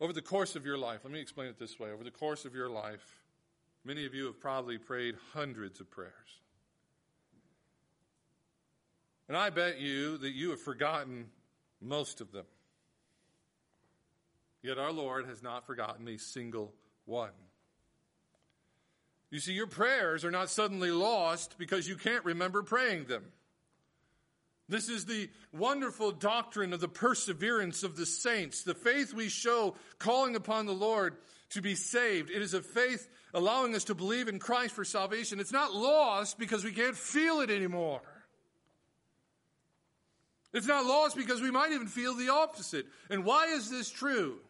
Over 0.00 0.12
the 0.12 0.22
course 0.22 0.54
of 0.54 0.64
your 0.64 0.78
life, 0.78 1.00
let 1.02 1.12
me 1.12 1.20
explain 1.20 1.48
it 1.48 1.58
this 1.58 1.80
way. 1.80 1.90
Over 1.90 2.04
the 2.04 2.12
course 2.12 2.44
of 2.44 2.54
your 2.54 2.68
life, 2.68 3.24
many 3.84 4.06
of 4.06 4.14
you 4.14 4.26
have 4.26 4.38
probably 4.38 4.78
prayed 4.78 5.16
hundreds 5.32 5.80
of 5.80 5.90
prayers. 5.90 6.12
And 9.26 9.36
I 9.36 9.50
bet 9.50 9.80
you 9.80 10.16
that 10.18 10.30
you 10.30 10.50
have 10.50 10.60
forgotten 10.60 11.26
most 11.80 12.20
of 12.20 12.30
them. 12.30 12.44
Yet 14.66 14.78
our 14.78 14.90
Lord 14.90 15.26
has 15.26 15.44
not 15.44 15.64
forgotten 15.64 16.08
a 16.08 16.18
single 16.18 16.74
one. 17.04 17.30
You 19.30 19.38
see, 19.38 19.52
your 19.52 19.68
prayers 19.68 20.24
are 20.24 20.32
not 20.32 20.50
suddenly 20.50 20.90
lost 20.90 21.54
because 21.56 21.86
you 21.88 21.94
can't 21.94 22.24
remember 22.24 22.64
praying 22.64 23.04
them. 23.04 23.22
This 24.68 24.88
is 24.88 25.04
the 25.04 25.30
wonderful 25.52 26.10
doctrine 26.10 26.72
of 26.72 26.80
the 26.80 26.88
perseverance 26.88 27.84
of 27.84 27.96
the 27.96 28.06
saints, 28.06 28.64
the 28.64 28.74
faith 28.74 29.14
we 29.14 29.28
show 29.28 29.76
calling 30.00 30.34
upon 30.34 30.66
the 30.66 30.72
Lord 30.72 31.16
to 31.50 31.62
be 31.62 31.76
saved. 31.76 32.28
It 32.30 32.42
is 32.42 32.52
a 32.52 32.60
faith 32.60 33.08
allowing 33.34 33.76
us 33.76 33.84
to 33.84 33.94
believe 33.94 34.26
in 34.26 34.40
Christ 34.40 34.74
for 34.74 34.84
salvation. 34.84 35.38
It's 35.38 35.52
not 35.52 35.74
lost 35.74 36.40
because 36.40 36.64
we 36.64 36.72
can't 36.72 36.96
feel 36.96 37.38
it 37.38 37.50
anymore. 37.50 38.02
It's 40.52 40.66
not 40.66 40.86
lost 40.86 41.16
because 41.16 41.40
we 41.40 41.52
might 41.52 41.70
even 41.70 41.86
feel 41.86 42.14
the 42.14 42.30
opposite. 42.30 42.86
And 43.10 43.24
why 43.24 43.46
is 43.46 43.70
this 43.70 43.88
true? 43.88 44.40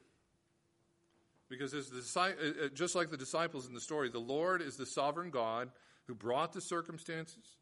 Because 1.49 1.75
as 1.75 1.89
the, 1.89 2.21
uh, 2.21 2.65
uh, 2.65 2.69
just 2.75 2.95
like 2.95 3.11
the 3.11 3.17
disciples 3.17 3.67
in 3.67 3.75
the 3.75 3.81
story, 3.81 4.09
the 4.09 4.19
Lord 4.19 4.61
is 4.63 4.77
the 4.77 4.87
sovereign 4.87 5.31
God 5.31 5.71
who 6.07 6.15
brought 6.15 6.53
the 6.53 6.61
circumstances. 6.61 7.57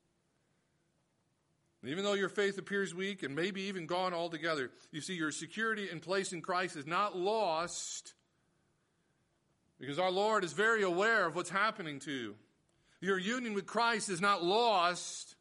And 1.83 1.91
even 1.91 2.03
though 2.03 2.15
your 2.15 2.31
faith 2.31 2.57
appears 2.57 2.95
weak 2.95 3.23
and 3.23 3.37
maybe 3.37 3.63
even 3.63 3.87
gone 3.87 4.15
altogether, 4.15 4.71
you 4.91 5.03
see, 5.03 5.15
your 5.15 5.31
security 5.31 5.91
in 5.91 6.01
place 6.01 6.33
in 6.33 6.41
Christ 6.41 6.77
is 6.77 6.87
not 6.87 7.17
lost 7.17 8.15
because 9.79 9.99
our 9.99 10.11
Lord 10.11 10.45
is 10.45 10.55
very 10.55 10.83
aware 10.83 11.27
of 11.27 11.37
what's 11.37 11.51
happening 11.51 11.99
to 12.01 12.11
you. 12.11 12.35
Your 13.03 13.19
union 13.19 13.53
with 13.53 13.67
Christ 13.67 14.09
is 14.09 14.21
not 14.21 14.43
lost 14.43 15.34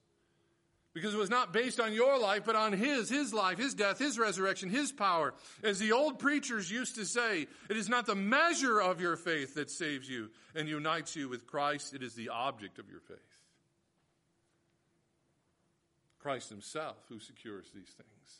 Because 0.93 1.15
it 1.15 1.17
was 1.17 1.29
not 1.29 1.51
based 1.51 1.79
on 1.79 1.93
your 1.93 2.19
life, 2.19 2.43
but 2.45 2.55
on 2.55 2.71
His, 2.71 3.09
His 3.09 3.33
life, 3.33 3.57
His 3.57 3.73
death, 3.73 3.97
His 3.97 4.19
resurrection, 4.19 4.69
His 4.69 4.91
power. 4.91 5.33
As 5.63 5.79
the 5.79 5.91
old 5.91 6.19
preachers 6.19 6.69
used 6.69 6.95
to 6.95 7.05
say, 7.05 7.47
it 7.69 7.77
is 7.77 7.89
not 7.89 8.05
the 8.05 8.15
measure 8.15 8.79
of 8.79 9.01
your 9.01 9.15
faith 9.15 9.55
that 9.55 9.71
saves 9.71 10.07
you 10.07 10.29
and 10.53 10.69
unites 10.69 11.15
you 11.15 11.29
with 11.29 11.47
Christ, 11.47 11.95
it 11.95 12.03
is 12.03 12.13
the 12.13 12.29
object 12.29 12.77
of 12.77 12.89
your 12.89 12.99
faith. 12.99 13.17
Christ 16.19 16.49
Himself 16.49 16.97
who 17.09 17.19
secures 17.19 17.65
these 17.73 17.89
things. 17.89 18.39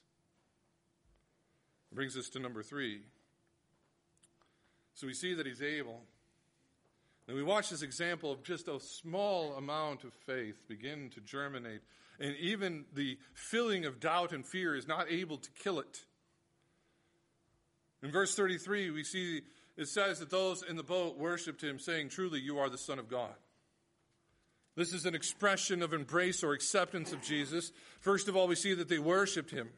It 1.92 1.96
brings 1.96 2.16
us 2.16 2.30
to 2.30 2.40
number 2.40 2.64
three. 2.64 3.02
So 4.94 5.08
we 5.08 5.14
see 5.14 5.34
that 5.34 5.46
He's 5.46 5.62
able. 5.62 6.02
And 7.28 7.36
we 7.36 7.44
watch 7.44 7.70
this 7.70 7.82
example 7.82 8.32
of 8.32 8.44
just 8.44 8.68
a 8.68 8.80
small 8.80 9.54
amount 9.54 10.04
of 10.04 10.14
faith 10.14 10.68
begin 10.68 11.10
to 11.12 11.22
germinate 11.22 11.82
and 12.20 12.36
even 12.38 12.86
the 12.94 13.18
filling 13.34 13.86
of 13.86 14.00
doubt 14.00 14.32
and 14.32 14.46
fear 14.46 14.76
is 14.76 14.88
not 14.88 15.12
able 15.12 15.38
to 15.38 15.50
kill 15.52 15.80
it. 15.80 16.06
In 18.02 18.12
verse 18.12 18.36
33, 18.36 18.90
we 18.92 19.04
see 19.04 19.42
it 19.76 19.88
says 19.88 20.20
that 20.20 20.30
those 20.30 20.62
in 20.62 20.76
the 20.76 20.84
boat 20.84 21.18
worshiped 21.18 21.64
him, 21.64 21.80
saying, 21.80 22.10
Truly, 22.10 22.40
you 22.40 22.60
are 22.60 22.70
the 22.70 22.78
Son 22.78 23.00
of 23.00 23.10
God. 23.10 23.34
This 24.76 24.94
is 24.94 25.06
an 25.06 25.16
expression 25.16 25.82
of 25.82 25.94
embrace 25.94 26.44
or 26.44 26.54
acceptance 26.54 27.12
of 27.12 27.22
Jesus. 27.22 27.72
First 28.00 28.28
of 28.28 28.36
all, 28.36 28.48
we 28.48 28.56
see 28.56 28.74
that 28.74 28.90
they 28.90 29.00
worshiped 29.00 29.52
him. 29.52 29.70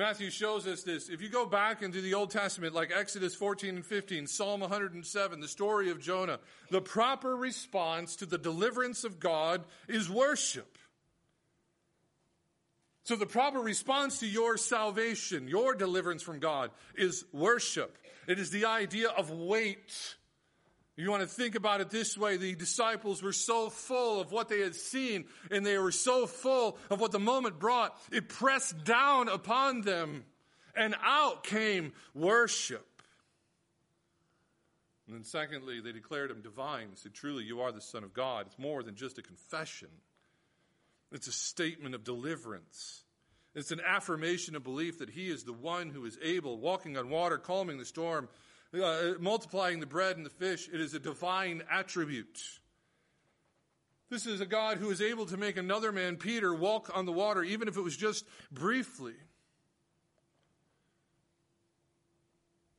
Matthew 0.00 0.30
shows 0.30 0.66
us 0.66 0.82
this. 0.82 1.10
If 1.10 1.20
you 1.20 1.28
go 1.28 1.44
back 1.44 1.82
into 1.82 2.00
the 2.00 2.14
Old 2.14 2.30
Testament, 2.30 2.74
like 2.74 2.90
Exodus 2.90 3.34
14 3.34 3.76
and 3.76 3.84
15, 3.84 4.26
Psalm 4.28 4.60
107, 4.60 5.40
the 5.40 5.46
story 5.46 5.90
of 5.90 6.00
Jonah, 6.00 6.38
the 6.70 6.80
proper 6.80 7.36
response 7.36 8.16
to 8.16 8.24
the 8.24 8.38
deliverance 8.38 9.04
of 9.04 9.20
God 9.20 9.62
is 9.88 10.08
worship. 10.08 10.78
So 13.04 13.14
the 13.14 13.26
proper 13.26 13.58
response 13.58 14.20
to 14.20 14.26
your 14.26 14.56
salvation, 14.56 15.48
your 15.48 15.74
deliverance 15.74 16.22
from 16.22 16.38
God, 16.38 16.70
is 16.94 17.26
worship. 17.30 17.98
It 18.26 18.38
is 18.38 18.48
the 18.50 18.64
idea 18.64 19.10
of 19.10 19.30
wait. 19.30 20.14
You 21.00 21.10
want 21.10 21.22
to 21.22 21.28
think 21.28 21.54
about 21.54 21.80
it 21.80 21.88
this 21.88 22.18
way. 22.18 22.36
The 22.36 22.54
disciples 22.54 23.22
were 23.22 23.32
so 23.32 23.70
full 23.70 24.20
of 24.20 24.32
what 24.32 24.50
they 24.50 24.60
had 24.60 24.74
seen 24.74 25.24
and 25.50 25.64
they 25.64 25.78
were 25.78 25.92
so 25.92 26.26
full 26.26 26.76
of 26.90 27.00
what 27.00 27.10
the 27.10 27.18
moment 27.18 27.58
brought. 27.58 27.98
It 28.12 28.28
pressed 28.28 28.84
down 28.84 29.28
upon 29.28 29.80
them 29.80 30.24
and 30.76 30.94
out 31.02 31.42
came 31.44 31.92
worship. 32.14 32.86
And 35.06 35.16
then 35.16 35.24
secondly, 35.24 35.80
they 35.80 35.92
declared 35.92 36.30
him 36.30 36.42
divine. 36.42 36.90
They 36.90 36.96
said, 36.96 37.14
truly, 37.14 37.44
you 37.44 37.62
are 37.62 37.72
the 37.72 37.80
son 37.80 38.04
of 38.04 38.12
God. 38.12 38.46
It's 38.46 38.58
more 38.58 38.82
than 38.82 38.94
just 38.94 39.18
a 39.18 39.22
confession. 39.22 39.88
It's 41.12 41.26
a 41.28 41.32
statement 41.32 41.94
of 41.94 42.04
deliverance. 42.04 43.04
It's 43.54 43.72
an 43.72 43.80
affirmation 43.80 44.54
of 44.54 44.62
belief 44.62 44.98
that 44.98 45.10
he 45.10 45.28
is 45.30 45.44
the 45.44 45.52
one 45.52 45.88
who 45.88 46.04
is 46.04 46.18
able, 46.22 46.58
walking 46.58 46.96
on 46.96 47.08
water, 47.08 47.38
calming 47.38 47.78
the 47.78 47.84
storm, 47.84 48.28
uh, 48.74 49.14
multiplying 49.18 49.80
the 49.80 49.86
bread 49.86 50.16
and 50.16 50.24
the 50.24 50.30
fish. 50.30 50.68
It 50.72 50.80
is 50.80 50.94
a 50.94 51.00
divine 51.00 51.62
attribute. 51.70 52.40
This 54.10 54.26
is 54.26 54.40
a 54.40 54.46
God 54.46 54.78
who 54.78 54.90
is 54.90 55.00
able 55.00 55.26
to 55.26 55.36
make 55.36 55.56
another 55.56 55.92
man, 55.92 56.16
Peter, 56.16 56.54
walk 56.54 56.90
on 56.94 57.06
the 57.06 57.12
water, 57.12 57.42
even 57.44 57.68
if 57.68 57.76
it 57.76 57.80
was 57.80 57.96
just 57.96 58.24
briefly. 58.50 59.14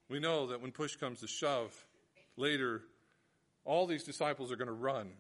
We 0.10 0.20
know 0.20 0.48
that 0.48 0.62
when 0.62 0.72
push 0.72 0.98
comes 0.98 1.22
to 1.22 1.28
shove, 1.28 1.74
later, 2.36 2.82
all 3.64 3.88
these 3.88 4.04
disciples 4.04 4.52
are 4.52 4.58
going 4.58 4.68
to 4.68 4.74
run. 4.74 5.12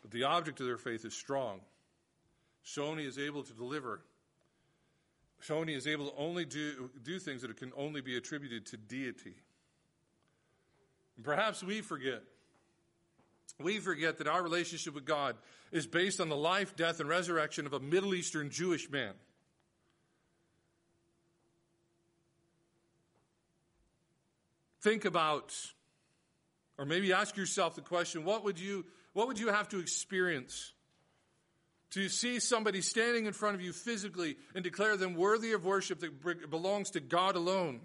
But 0.00 0.12
the 0.12 0.24
object 0.24 0.60
of 0.60 0.66
their 0.66 0.78
faith 0.78 1.04
is 1.04 1.14
strong. 1.14 1.60
Shown 2.62 2.98
he 2.98 3.04
is 3.04 3.18
able 3.18 3.42
to 3.42 3.52
deliver 3.52 4.02
shown 5.42 5.68
he 5.68 5.74
is 5.74 5.86
able 5.86 6.06
to 6.06 6.16
only 6.16 6.44
do, 6.44 6.90
do 7.02 7.18
things 7.18 7.42
that 7.42 7.56
can 7.56 7.72
only 7.76 8.00
be 8.00 8.16
attributed 8.16 8.64
to 8.66 8.76
deity. 8.76 9.34
And 11.16 11.24
perhaps 11.24 11.62
we 11.62 11.80
forget. 11.80 12.22
We 13.60 13.80
forget 13.80 14.18
that 14.18 14.28
our 14.28 14.42
relationship 14.42 14.94
with 14.94 15.04
God 15.04 15.36
is 15.72 15.86
based 15.86 16.20
on 16.20 16.28
the 16.28 16.36
life, 16.36 16.76
death, 16.76 17.00
and 17.00 17.08
resurrection 17.08 17.66
of 17.66 17.72
a 17.72 17.80
Middle 17.80 18.14
Eastern 18.14 18.50
Jewish 18.50 18.90
man. 18.90 19.12
Think 24.80 25.04
about, 25.04 25.54
or 26.78 26.84
maybe 26.84 27.12
ask 27.12 27.36
yourself 27.36 27.74
the 27.74 27.82
question 27.82 28.24
what 28.24 28.44
would 28.44 28.58
you, 28.58 28.84
what 29.12 29.28
would 29.28 29.38
you 29.38 29.48
have 29.48 29.68
to 29.70 29.80
experience 29.80 30.72
to 31.92 32.08
see 32.08 32.40
somebody 32.40 32.80
standing 32.80 33.26
in 33.26 33.32
front 33.32 33.54
of 33.54 33.60
you 33.60 33.72
physically 33.72 34.36
and 34.54 34.64
declare 34.64 34.96
them 34.96 35.14
worthy 35.14 35.52
of 35.52 35.64
worship 35.64 36.00
that 36.00 36.50
belongs 36.50 36.90
to 36.90 37.00
God 37.00 37.36
alone. 37.36 37.80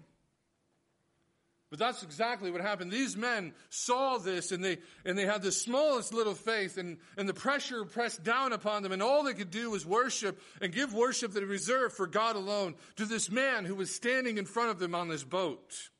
But 1.70 1.78
that's 1.78 2.02
exactly 2.02 2.50
what 2.50 2.62
happened. 2.62 2.90
These 2.90 3.14
men 3.14 3.52
saw 3.68 4.16
this 4.16 4.52
and 4.52 4.64
they, 4.64 4.78
and 5.04 5.18
they 5.18 5.26
had 5.26 5.42
the 5.42 5.52
smallest 5.52 6.14
little 6.14 6.34
faith 6.34 6.78
and, 6.78 6.96
and 7.18 7.28
the 7.28 7.34
pressure 7.34 7.84
pressed 7.84 8.24
down 8.24 8.54
upon 8.54 8.82
them 8.82 8.92
and 8.92 9.02
all 9.02 9.22
they 9.22 9.34
could 9.34 9.50
do 9.50 9.70
was 9.70 9.84
worship 9.84 10.40
and 10.62 10.72
give 10.72 10.94
worship 10.94 11.32
that 11.32 11.42
is 11.42 11.48
reserved 11.48 11.94
for 11.94 12.06
God 12.06 12.36
alone 12.36 12.74
to 12.96 13.04
this 13.04 13.30
man 13.30 13.66
who 13.66 13.74
was 13.74 13.94
standing 13.94 14.38
in 14.38 14.46
front 14.46 14.70
of 14.70 14.78
them 14.78 14.94
on 14.94 15.08
this 15.08 15.24
boat. 15.24 15.90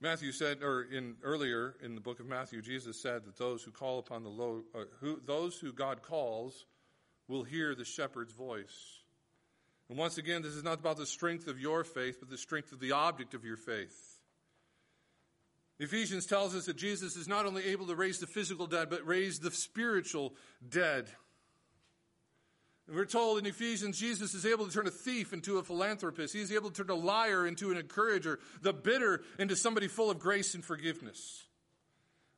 Matthew 0.00 0.32
said, 0.32 0.62
or 0.62 0.82
in 0.82 1.16
earlier 1.22 1.74
in 1.82 1.94
the 1.94 2.00
book 2.00 2.20
of 2.20 2.26
Matthew, 2.26 2.60
Jesus 2.60 3.00
said 3.00 3.24
that 3.24 3.38
those 3.38 3.62
who 3.62 3.70
call 3.70 3.98
upon 3.98 4.22
the 4.22 4.28
Lord, 4.28 4.64
uh, 4.74 4.84
who, 5.00 5.20
those 5.24 5.58
who 5.58 5.72
God 5.72 6.02
calls, 6.02 6.66
will 7.28 7.44
hear 7.44 7.74
the 7.74 7.84
shepherd's 7.84 8.32
voice. 8.32 9.00
And 9.88 9.96
once 9.96 10.18
again, 10.18 10.42
this 10.42 10.54
is 10.54 10.64
not 10.64 10.80
about 10.80 10.98
the 10.98 11.06
strength 11.06 11.46
of 11.46 11.58
your 11.58 11.82
faith, 11.82 12.18
but 12.20 12.28
the 12.28 12.36
strength 12.36 12.72
of 12.72 12.80
the 12.80 12.92
object 12.92 13.34
of 13.34 13.44
your 13.44 13.56
faith. 13.56 14.18
Ephesians 15.78 16.26
tells 16.26 16.54
us 16.54 16.66
that 16.66 16.76
Jesus 16.76 17.16
is 17.16 17.28
not 17.28 17.46
only 17.46 17.64
able 17.66 17.86
to 17.86 17.94
raise 17.94 18.18
the 18.18 18.26
physical 18.26 18.66
dead, 18.66 18.88
but 18.90 19.06
raise 19.06 19.38
the 19.38 19.50
spiritual 19.50 20.34
dead. 20.66 21.08
We're 22.88 23.04
told 23.04 23.38
in 23.38 23.46
Ephesians, 23.46 23.98
Jesus 23.98 24.32
is 24.32 24.46
able 24.46 24.66
to 24.66 24.72
turn 24.72 24.86
a 24.86 24.92
thief 24.92 25.32
into 25.32 25.58
a 25.58 25.64
philanthropist. 25.64 26.32
He's 26.32 26.52
able 26.52 26.70
to 26.70 26.84
turn 26.84 26.90
a 26.90 26.98
liar 26.98 27.44
into 27.46 27.72
an 27.72 27.76
encourager, 27.76 28.38
the 28.62 28.72
bitter 28.72 29.22
into 29.40 29.56
somebody 29.56 29.88
full 29.88 30.08
of 30.08 30.20
grace 30.20 30.54
and 30.54 30.64
forgiveness. 30.64 31.44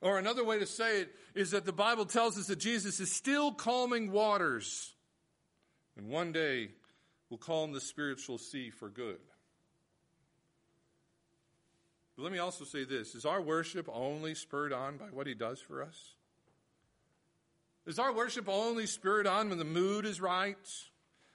Or 0.00 0.18
another 0.18 0.44
way 0.44 0.58
to 0.58 0.66
say 0.66 1.02
it 1.02 1.14
is 1.34 1.50
that 1.50 1.66
the 1.66 1.72
Bible 1.72 2.06
tells 2.06 2.38
us 2.38 2.46
that 2.46 2.58
Jesus 2.58 2.98
is 2.98 3.12
still 3.12 3.52
calming 3.52 4.10
waters. 4.10 4.94
And 5.98 6.08
one 6.08 6.32
day 6.32 6.70
will 7.28 7.38
calm 7.38 7.72
the 7.72 7.80
spiritual 7.80 8.38
sea 8.38 8.70
for 8.70 8.88
good. 8.88 9.18
But 12.16 12.22
let 12.22 12.32
me 12.32 12.38
also 12.38 12.64
say 12.64 12.84
this 12.84 13.14
is 13.14 13.26
our 13.26 13.42
worship 13.42 13.88
only 13.92 14.34
spurred 14.34 14.72
on 14.72 14.96
by 14.96 15.06
what 15.06 15.26
he 15.26 15.34
does 15.34 15.60
for 15.60 15.82
us? 15.82 16.14
Is 17.88 17.98
our 17.98 18.12
worship 18.12 18.50
only 18.50 18.84
spirit 18.84 19.26
on 19.26 19.48
when 19.48 19.56
the 19.56 19.64
mood 19.64 20.04
is 20.04 20.20
right? 20.20 20.58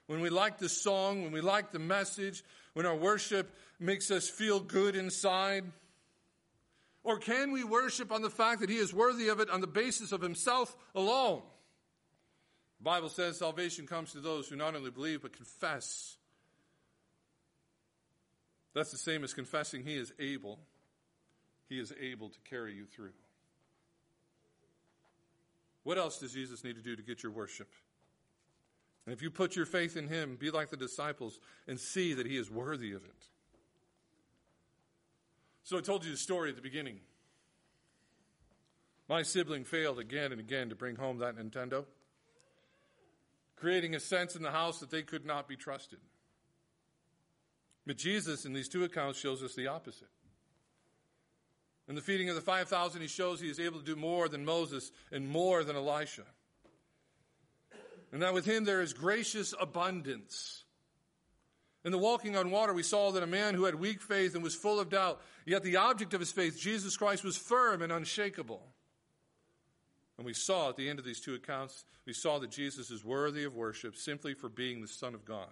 When 0.06 0.22
we 0.22 0.30
like 0.30 0.60
the 0.60 0.70
song, 0.70 1.24
when 1.24 1.32
we 1.32 1.42
like 1.42 1.72
the 1.72 1.80
message, 1.80 2.44
when 2.74 2.86
our 2.86 2.96
worship 2.96 3.52
makes 3.80 4.12
us 4.12 4.30
feel 4.30 4.60
good 4.60 4.96
inside? 4.96 5.64
Or 7.04 7.18
can 7.18 7.54
we 7.54 7.64
worship 7.64 8.12
on 8.12 8.22
the 8.22 8.30
fact 8.30 8.62
that 8.62 8.70
He 8.70 8.78
is 8.78 8.94
worthy 8.94 9.30
of 9.30 9.40
it 9.40 9.50
on 9.50 9.62
the 9.62 9.68
basis 9.68 10.12
of 10.12 10.22
Himself 10.22 10.78
alone? 10.94 11.42
The 12.78 12.84
Bible 12.84 13.10
says 13.10 13.40
salvation 13.40 13.88
comes 13.88 14.12
to 14.12 14.20
those 14.20 14.48
who 14.48 14.56
not 14.56 14.76
only 14.76 14.92
believe 14.92 15.24
but 15.24 15.36
confess. 15.36 16.18
That's 18.76 18.92
the 18.92 18.98
same 19.00 19.24
as 19.24 19.34
confessing 19.34 19.84
He 19.84 19.96
is 19.96 20.14
able. 20.20 20.60
He 21.68 21.80
is 21.80 21.92
able 22.00 22.30
to 22.30 22.40
carry 22.48 22.76
you 22.76 22.86
through. 22.86 23.14
What 25.84 25.98
else 25.98 26.20
does 26.20 26.34
Jesus 26.34 26.64
need 26.64 26.76
to 26.76 26.82
do 26.82 26.96
to 26.96 27.02
get 27.02 27.24
your 27.24 27.32
worship? 27.32 27.70
And 29.06 29.14
if 29.14 29.22
you 29.22 29.30
put 29.30 29.56
your 29.56 29.66
faith 29.66 29.98
in 29.98 30.08
him, 30.08 30.38
be 30.40 30.50
like 30.50 30.70
the 30.70 30.78
disciples 30.78 31.40
and 31.68 31.80
see 31.80 32.14
that 32.14 32.26
he 32.26 32.38
is 32.38 32.50
worthy 32.50 32.94
of 32.94 33.04
it. 33.04 33.28
So 35.64 35.78
I 35.78 35.82
told 35.82 36.06
you 36.06 36.12
the 36.12 36.18
story 36.18 36.50
at 36.50 36.56
the 36.56 36.62
beginning. 36.62 37.00
My 39.10 39.22
sibling 39.22 39.66
failed 39.66 40.00
again 40.00 40.32
and 40.32 40.40
again 40.40 40.70
to 40.70 40.76
bring 40.76 40.96
home 40.96 41.18
that 41.20 41.38
Nintendo, 41.38 41.86
creating 43.58 43.96
a 43.96 44.00
sense 44.00 44.36
in 44.36 44.42
the 44.42 44.52
house 44.52 44.80
that 44.80 44.90
they 44.90 45.02
could 45.02 45.26
not 45.26 45.48
be 45.48 45.58
trusted. 45.58 46.00
But 47.86 47.98
Jesus, 47.98 48.46
in 48.46 48.54
these 48.54 48.70
two 48.70 48.86
accounts, 48.86 49.20
shows 49.20 49.44
us 49.44 49.56
the 49.56 49.68
opposite. 49.68 50.08
In 51.88 51.96
the 51.96 52.02
feeding 52.02 52.30
of 52.30 52.36
the 52.36 52.42
5,000, 52.42 53.02
he 53.02 53.08
shows 53.08 53.40
he 53.40 53.50
is 53.50 53.60
able 53.60 53.80
to 53.80 53.86
do 53.86 53.96
more 53.96 54.30
than 54.30 54.46
Moses 54.46 54.92
and 55.12 55.28
more 55.28 55.64
than 55.64 55.76
Elisha. 55.76 56.24
And 58.12 58.22
that 58.22 58.34
with 58.34 58.46
him 58.46 58.64
there 58.64 58.82
is 58.82 58.94
gracious 58.94 59.54
abundance. 59.60 60.64
In 61.84 61.92
the 61.92 61.98
walking 61.98 62.38
on 62.38 62.52
water, 62.52 62.74
we 62.74 62.84
saw 62.84 63.12
that 63.12 63.24
a 63.24 63.28
man 63.28 63.56
who 63.56 63.66
had 63.66 63.76
weak 63.76 64.02
faith 64.02 64.36
and 64.36 64.44
was 64.44 64.56
full 64.56 64.80
of 64.80 64.90
doubt, 64.90 65.22
yet 65.46 65.64
the 65.64 65.76
object 65.76 66.14
of 66.14 66.22
his 66.22 66.32
faith, 66.32 66.58
Jesus 66.58 66.96
Christ, 66.96 67.24
was 67.24 67.36
firm 67.36 67.82
and 67.82 67.92
unshakable. 67.92 68.62
And 70.18 70.26
we 70.26 70.34
saw 70.34 70.70
at 70.70 70.78
the 70.78 70.90
end 70.90 71.00
of 71.00 71.06
these 71.06 71.20
two 71.20 71.34
accounts, 71.34 71.84
we 72.06 72.14
saw 72.14 72.40
that 72.40 72.52
Jesus 72.52 72.92
is 72.92 73.04
worthy 73.04 73.44
of 73.44 73.56
worship 73.56 73.98
simply 73.98 74.34
for 74.34 74.48
being 74.48 74.80
the 74.80 74.88
Son 74.88 75.14
of 75.14 75.26
God. 75.26 75.50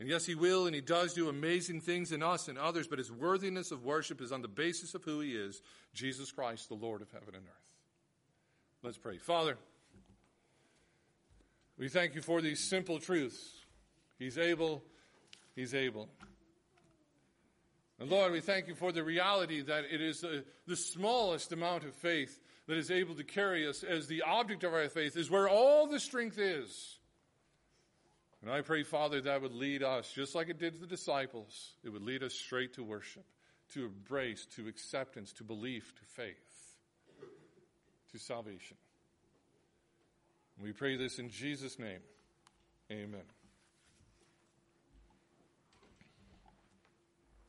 And 0.00 0.08
yes, 0.08 0.24
he 0.24 0.36
will 0.36 0.66
and 0.66 0.74
he 0.74 0.80
does 0.80 1.14
do 1.14 1.28
amazing 1.28 1.80
things 1.80 2.12
in 2.12 2.22
us 2.22 2.46
and 2.48 2.56
others, 2.56 2.86
but 2.86 2.98
his 2.98 3.10
worthiness 3.10 3.72
of 3.72 3.84
worship 3.84 4.20
is 4.20 4.30
on 4.30 4.42
the 4.42 4.48
basis 4.48 4.94
of 4.94 5.02
who 5.02 5.20
he 5.20 5.32
is 5.32 5.60
Jesus 5.92 6.30
Christ, 6.30 6.68
the 6.68 6.74
Lord 6.74 7.02
of 7.02 7.10
heaven 7.10 7.34
and 7.34 7.44
earth. 7.44 7.68
Let's 8.82 8.98
pray. 8.98 9.16
Father, 9.16 9.56
we 11.76 11.88
thank 11.88 12.14
you 12.14 12.22
for 12.22 12.40
these 12.40 12.68
simple 12.68 13.00
truths. 13.00 13.38
He's 14.18 14.38
able, 14.38 14.82
he's 15.56 15.74
able. 15.74 16.08
And 18.00 18.08
Lord, 18.08 18.32
we 18.32 18.40
thank 18.40 18.68
you 18.68 18.76
for 18.76 18.92
the 18.92 19.02
reality 19.02 19.62
that 19.62 19.84
it 19.90 20.00
is 20.00 20.20
the, 20.20 20.44
the 20.68 20.76
smallest 20.76 21.52
amount 21.52 21.84
of 21.84 21.94
faith 21.94 22.40
that 22.68 22.76
is 22.76 22.92
able 22.92 23.16
to 23.16 23.24
carry 23.24 23.66
us 23.66 23.82
as 23.82 24.06
the 24.06 24.22
object 24.22 24.62
of 24.62 24.72
our 24.72 24.88
faith 24.88 25.16
is 25.16 25.30
where 25.30 25.48
all 25.48 25.88
the 25.88 25.98
strength 25.98 26.38
is. 26.38 26.97
And 28.42 28.50
I 28.50 28.60
pray, 28.60 28.84
Father, 28.84 29.20
that 29.22 29.42
would 29.42 29.54
lead 29.54 29.82
us, 29.82 30.12
just 30.12 30.34
like 30.34 30.48
it 30.48 30.58
did 30.58 30.74
to 30.74 30.80
the 30.80 30.86
disciples, 30.86 31.74
it 31.82 31.88
would 31.88 32.02
lead 32.02 32.22
us 32.22 32.34
straight 32.34 32.74
to 32.74 32.84
worship, 32.84 33.24
to 33.74 33.86
embrace, 33.86 34.46
to 34.56 34.68
acceptance, 34.68 35.32
to 35.34 35.44
belief, 35.44 35.92
to 35.96 36.04
faith, 36.04 36.76
to 38.12 38.18
salvation. 38.18 38.76
We 40.62 40.72
pray 40.72 40.96
this 40.96 41.18
in 41.18 41.30
Jesus' 41.30 41.78
name. 41.78 42.00
Amen. 42.90 43.22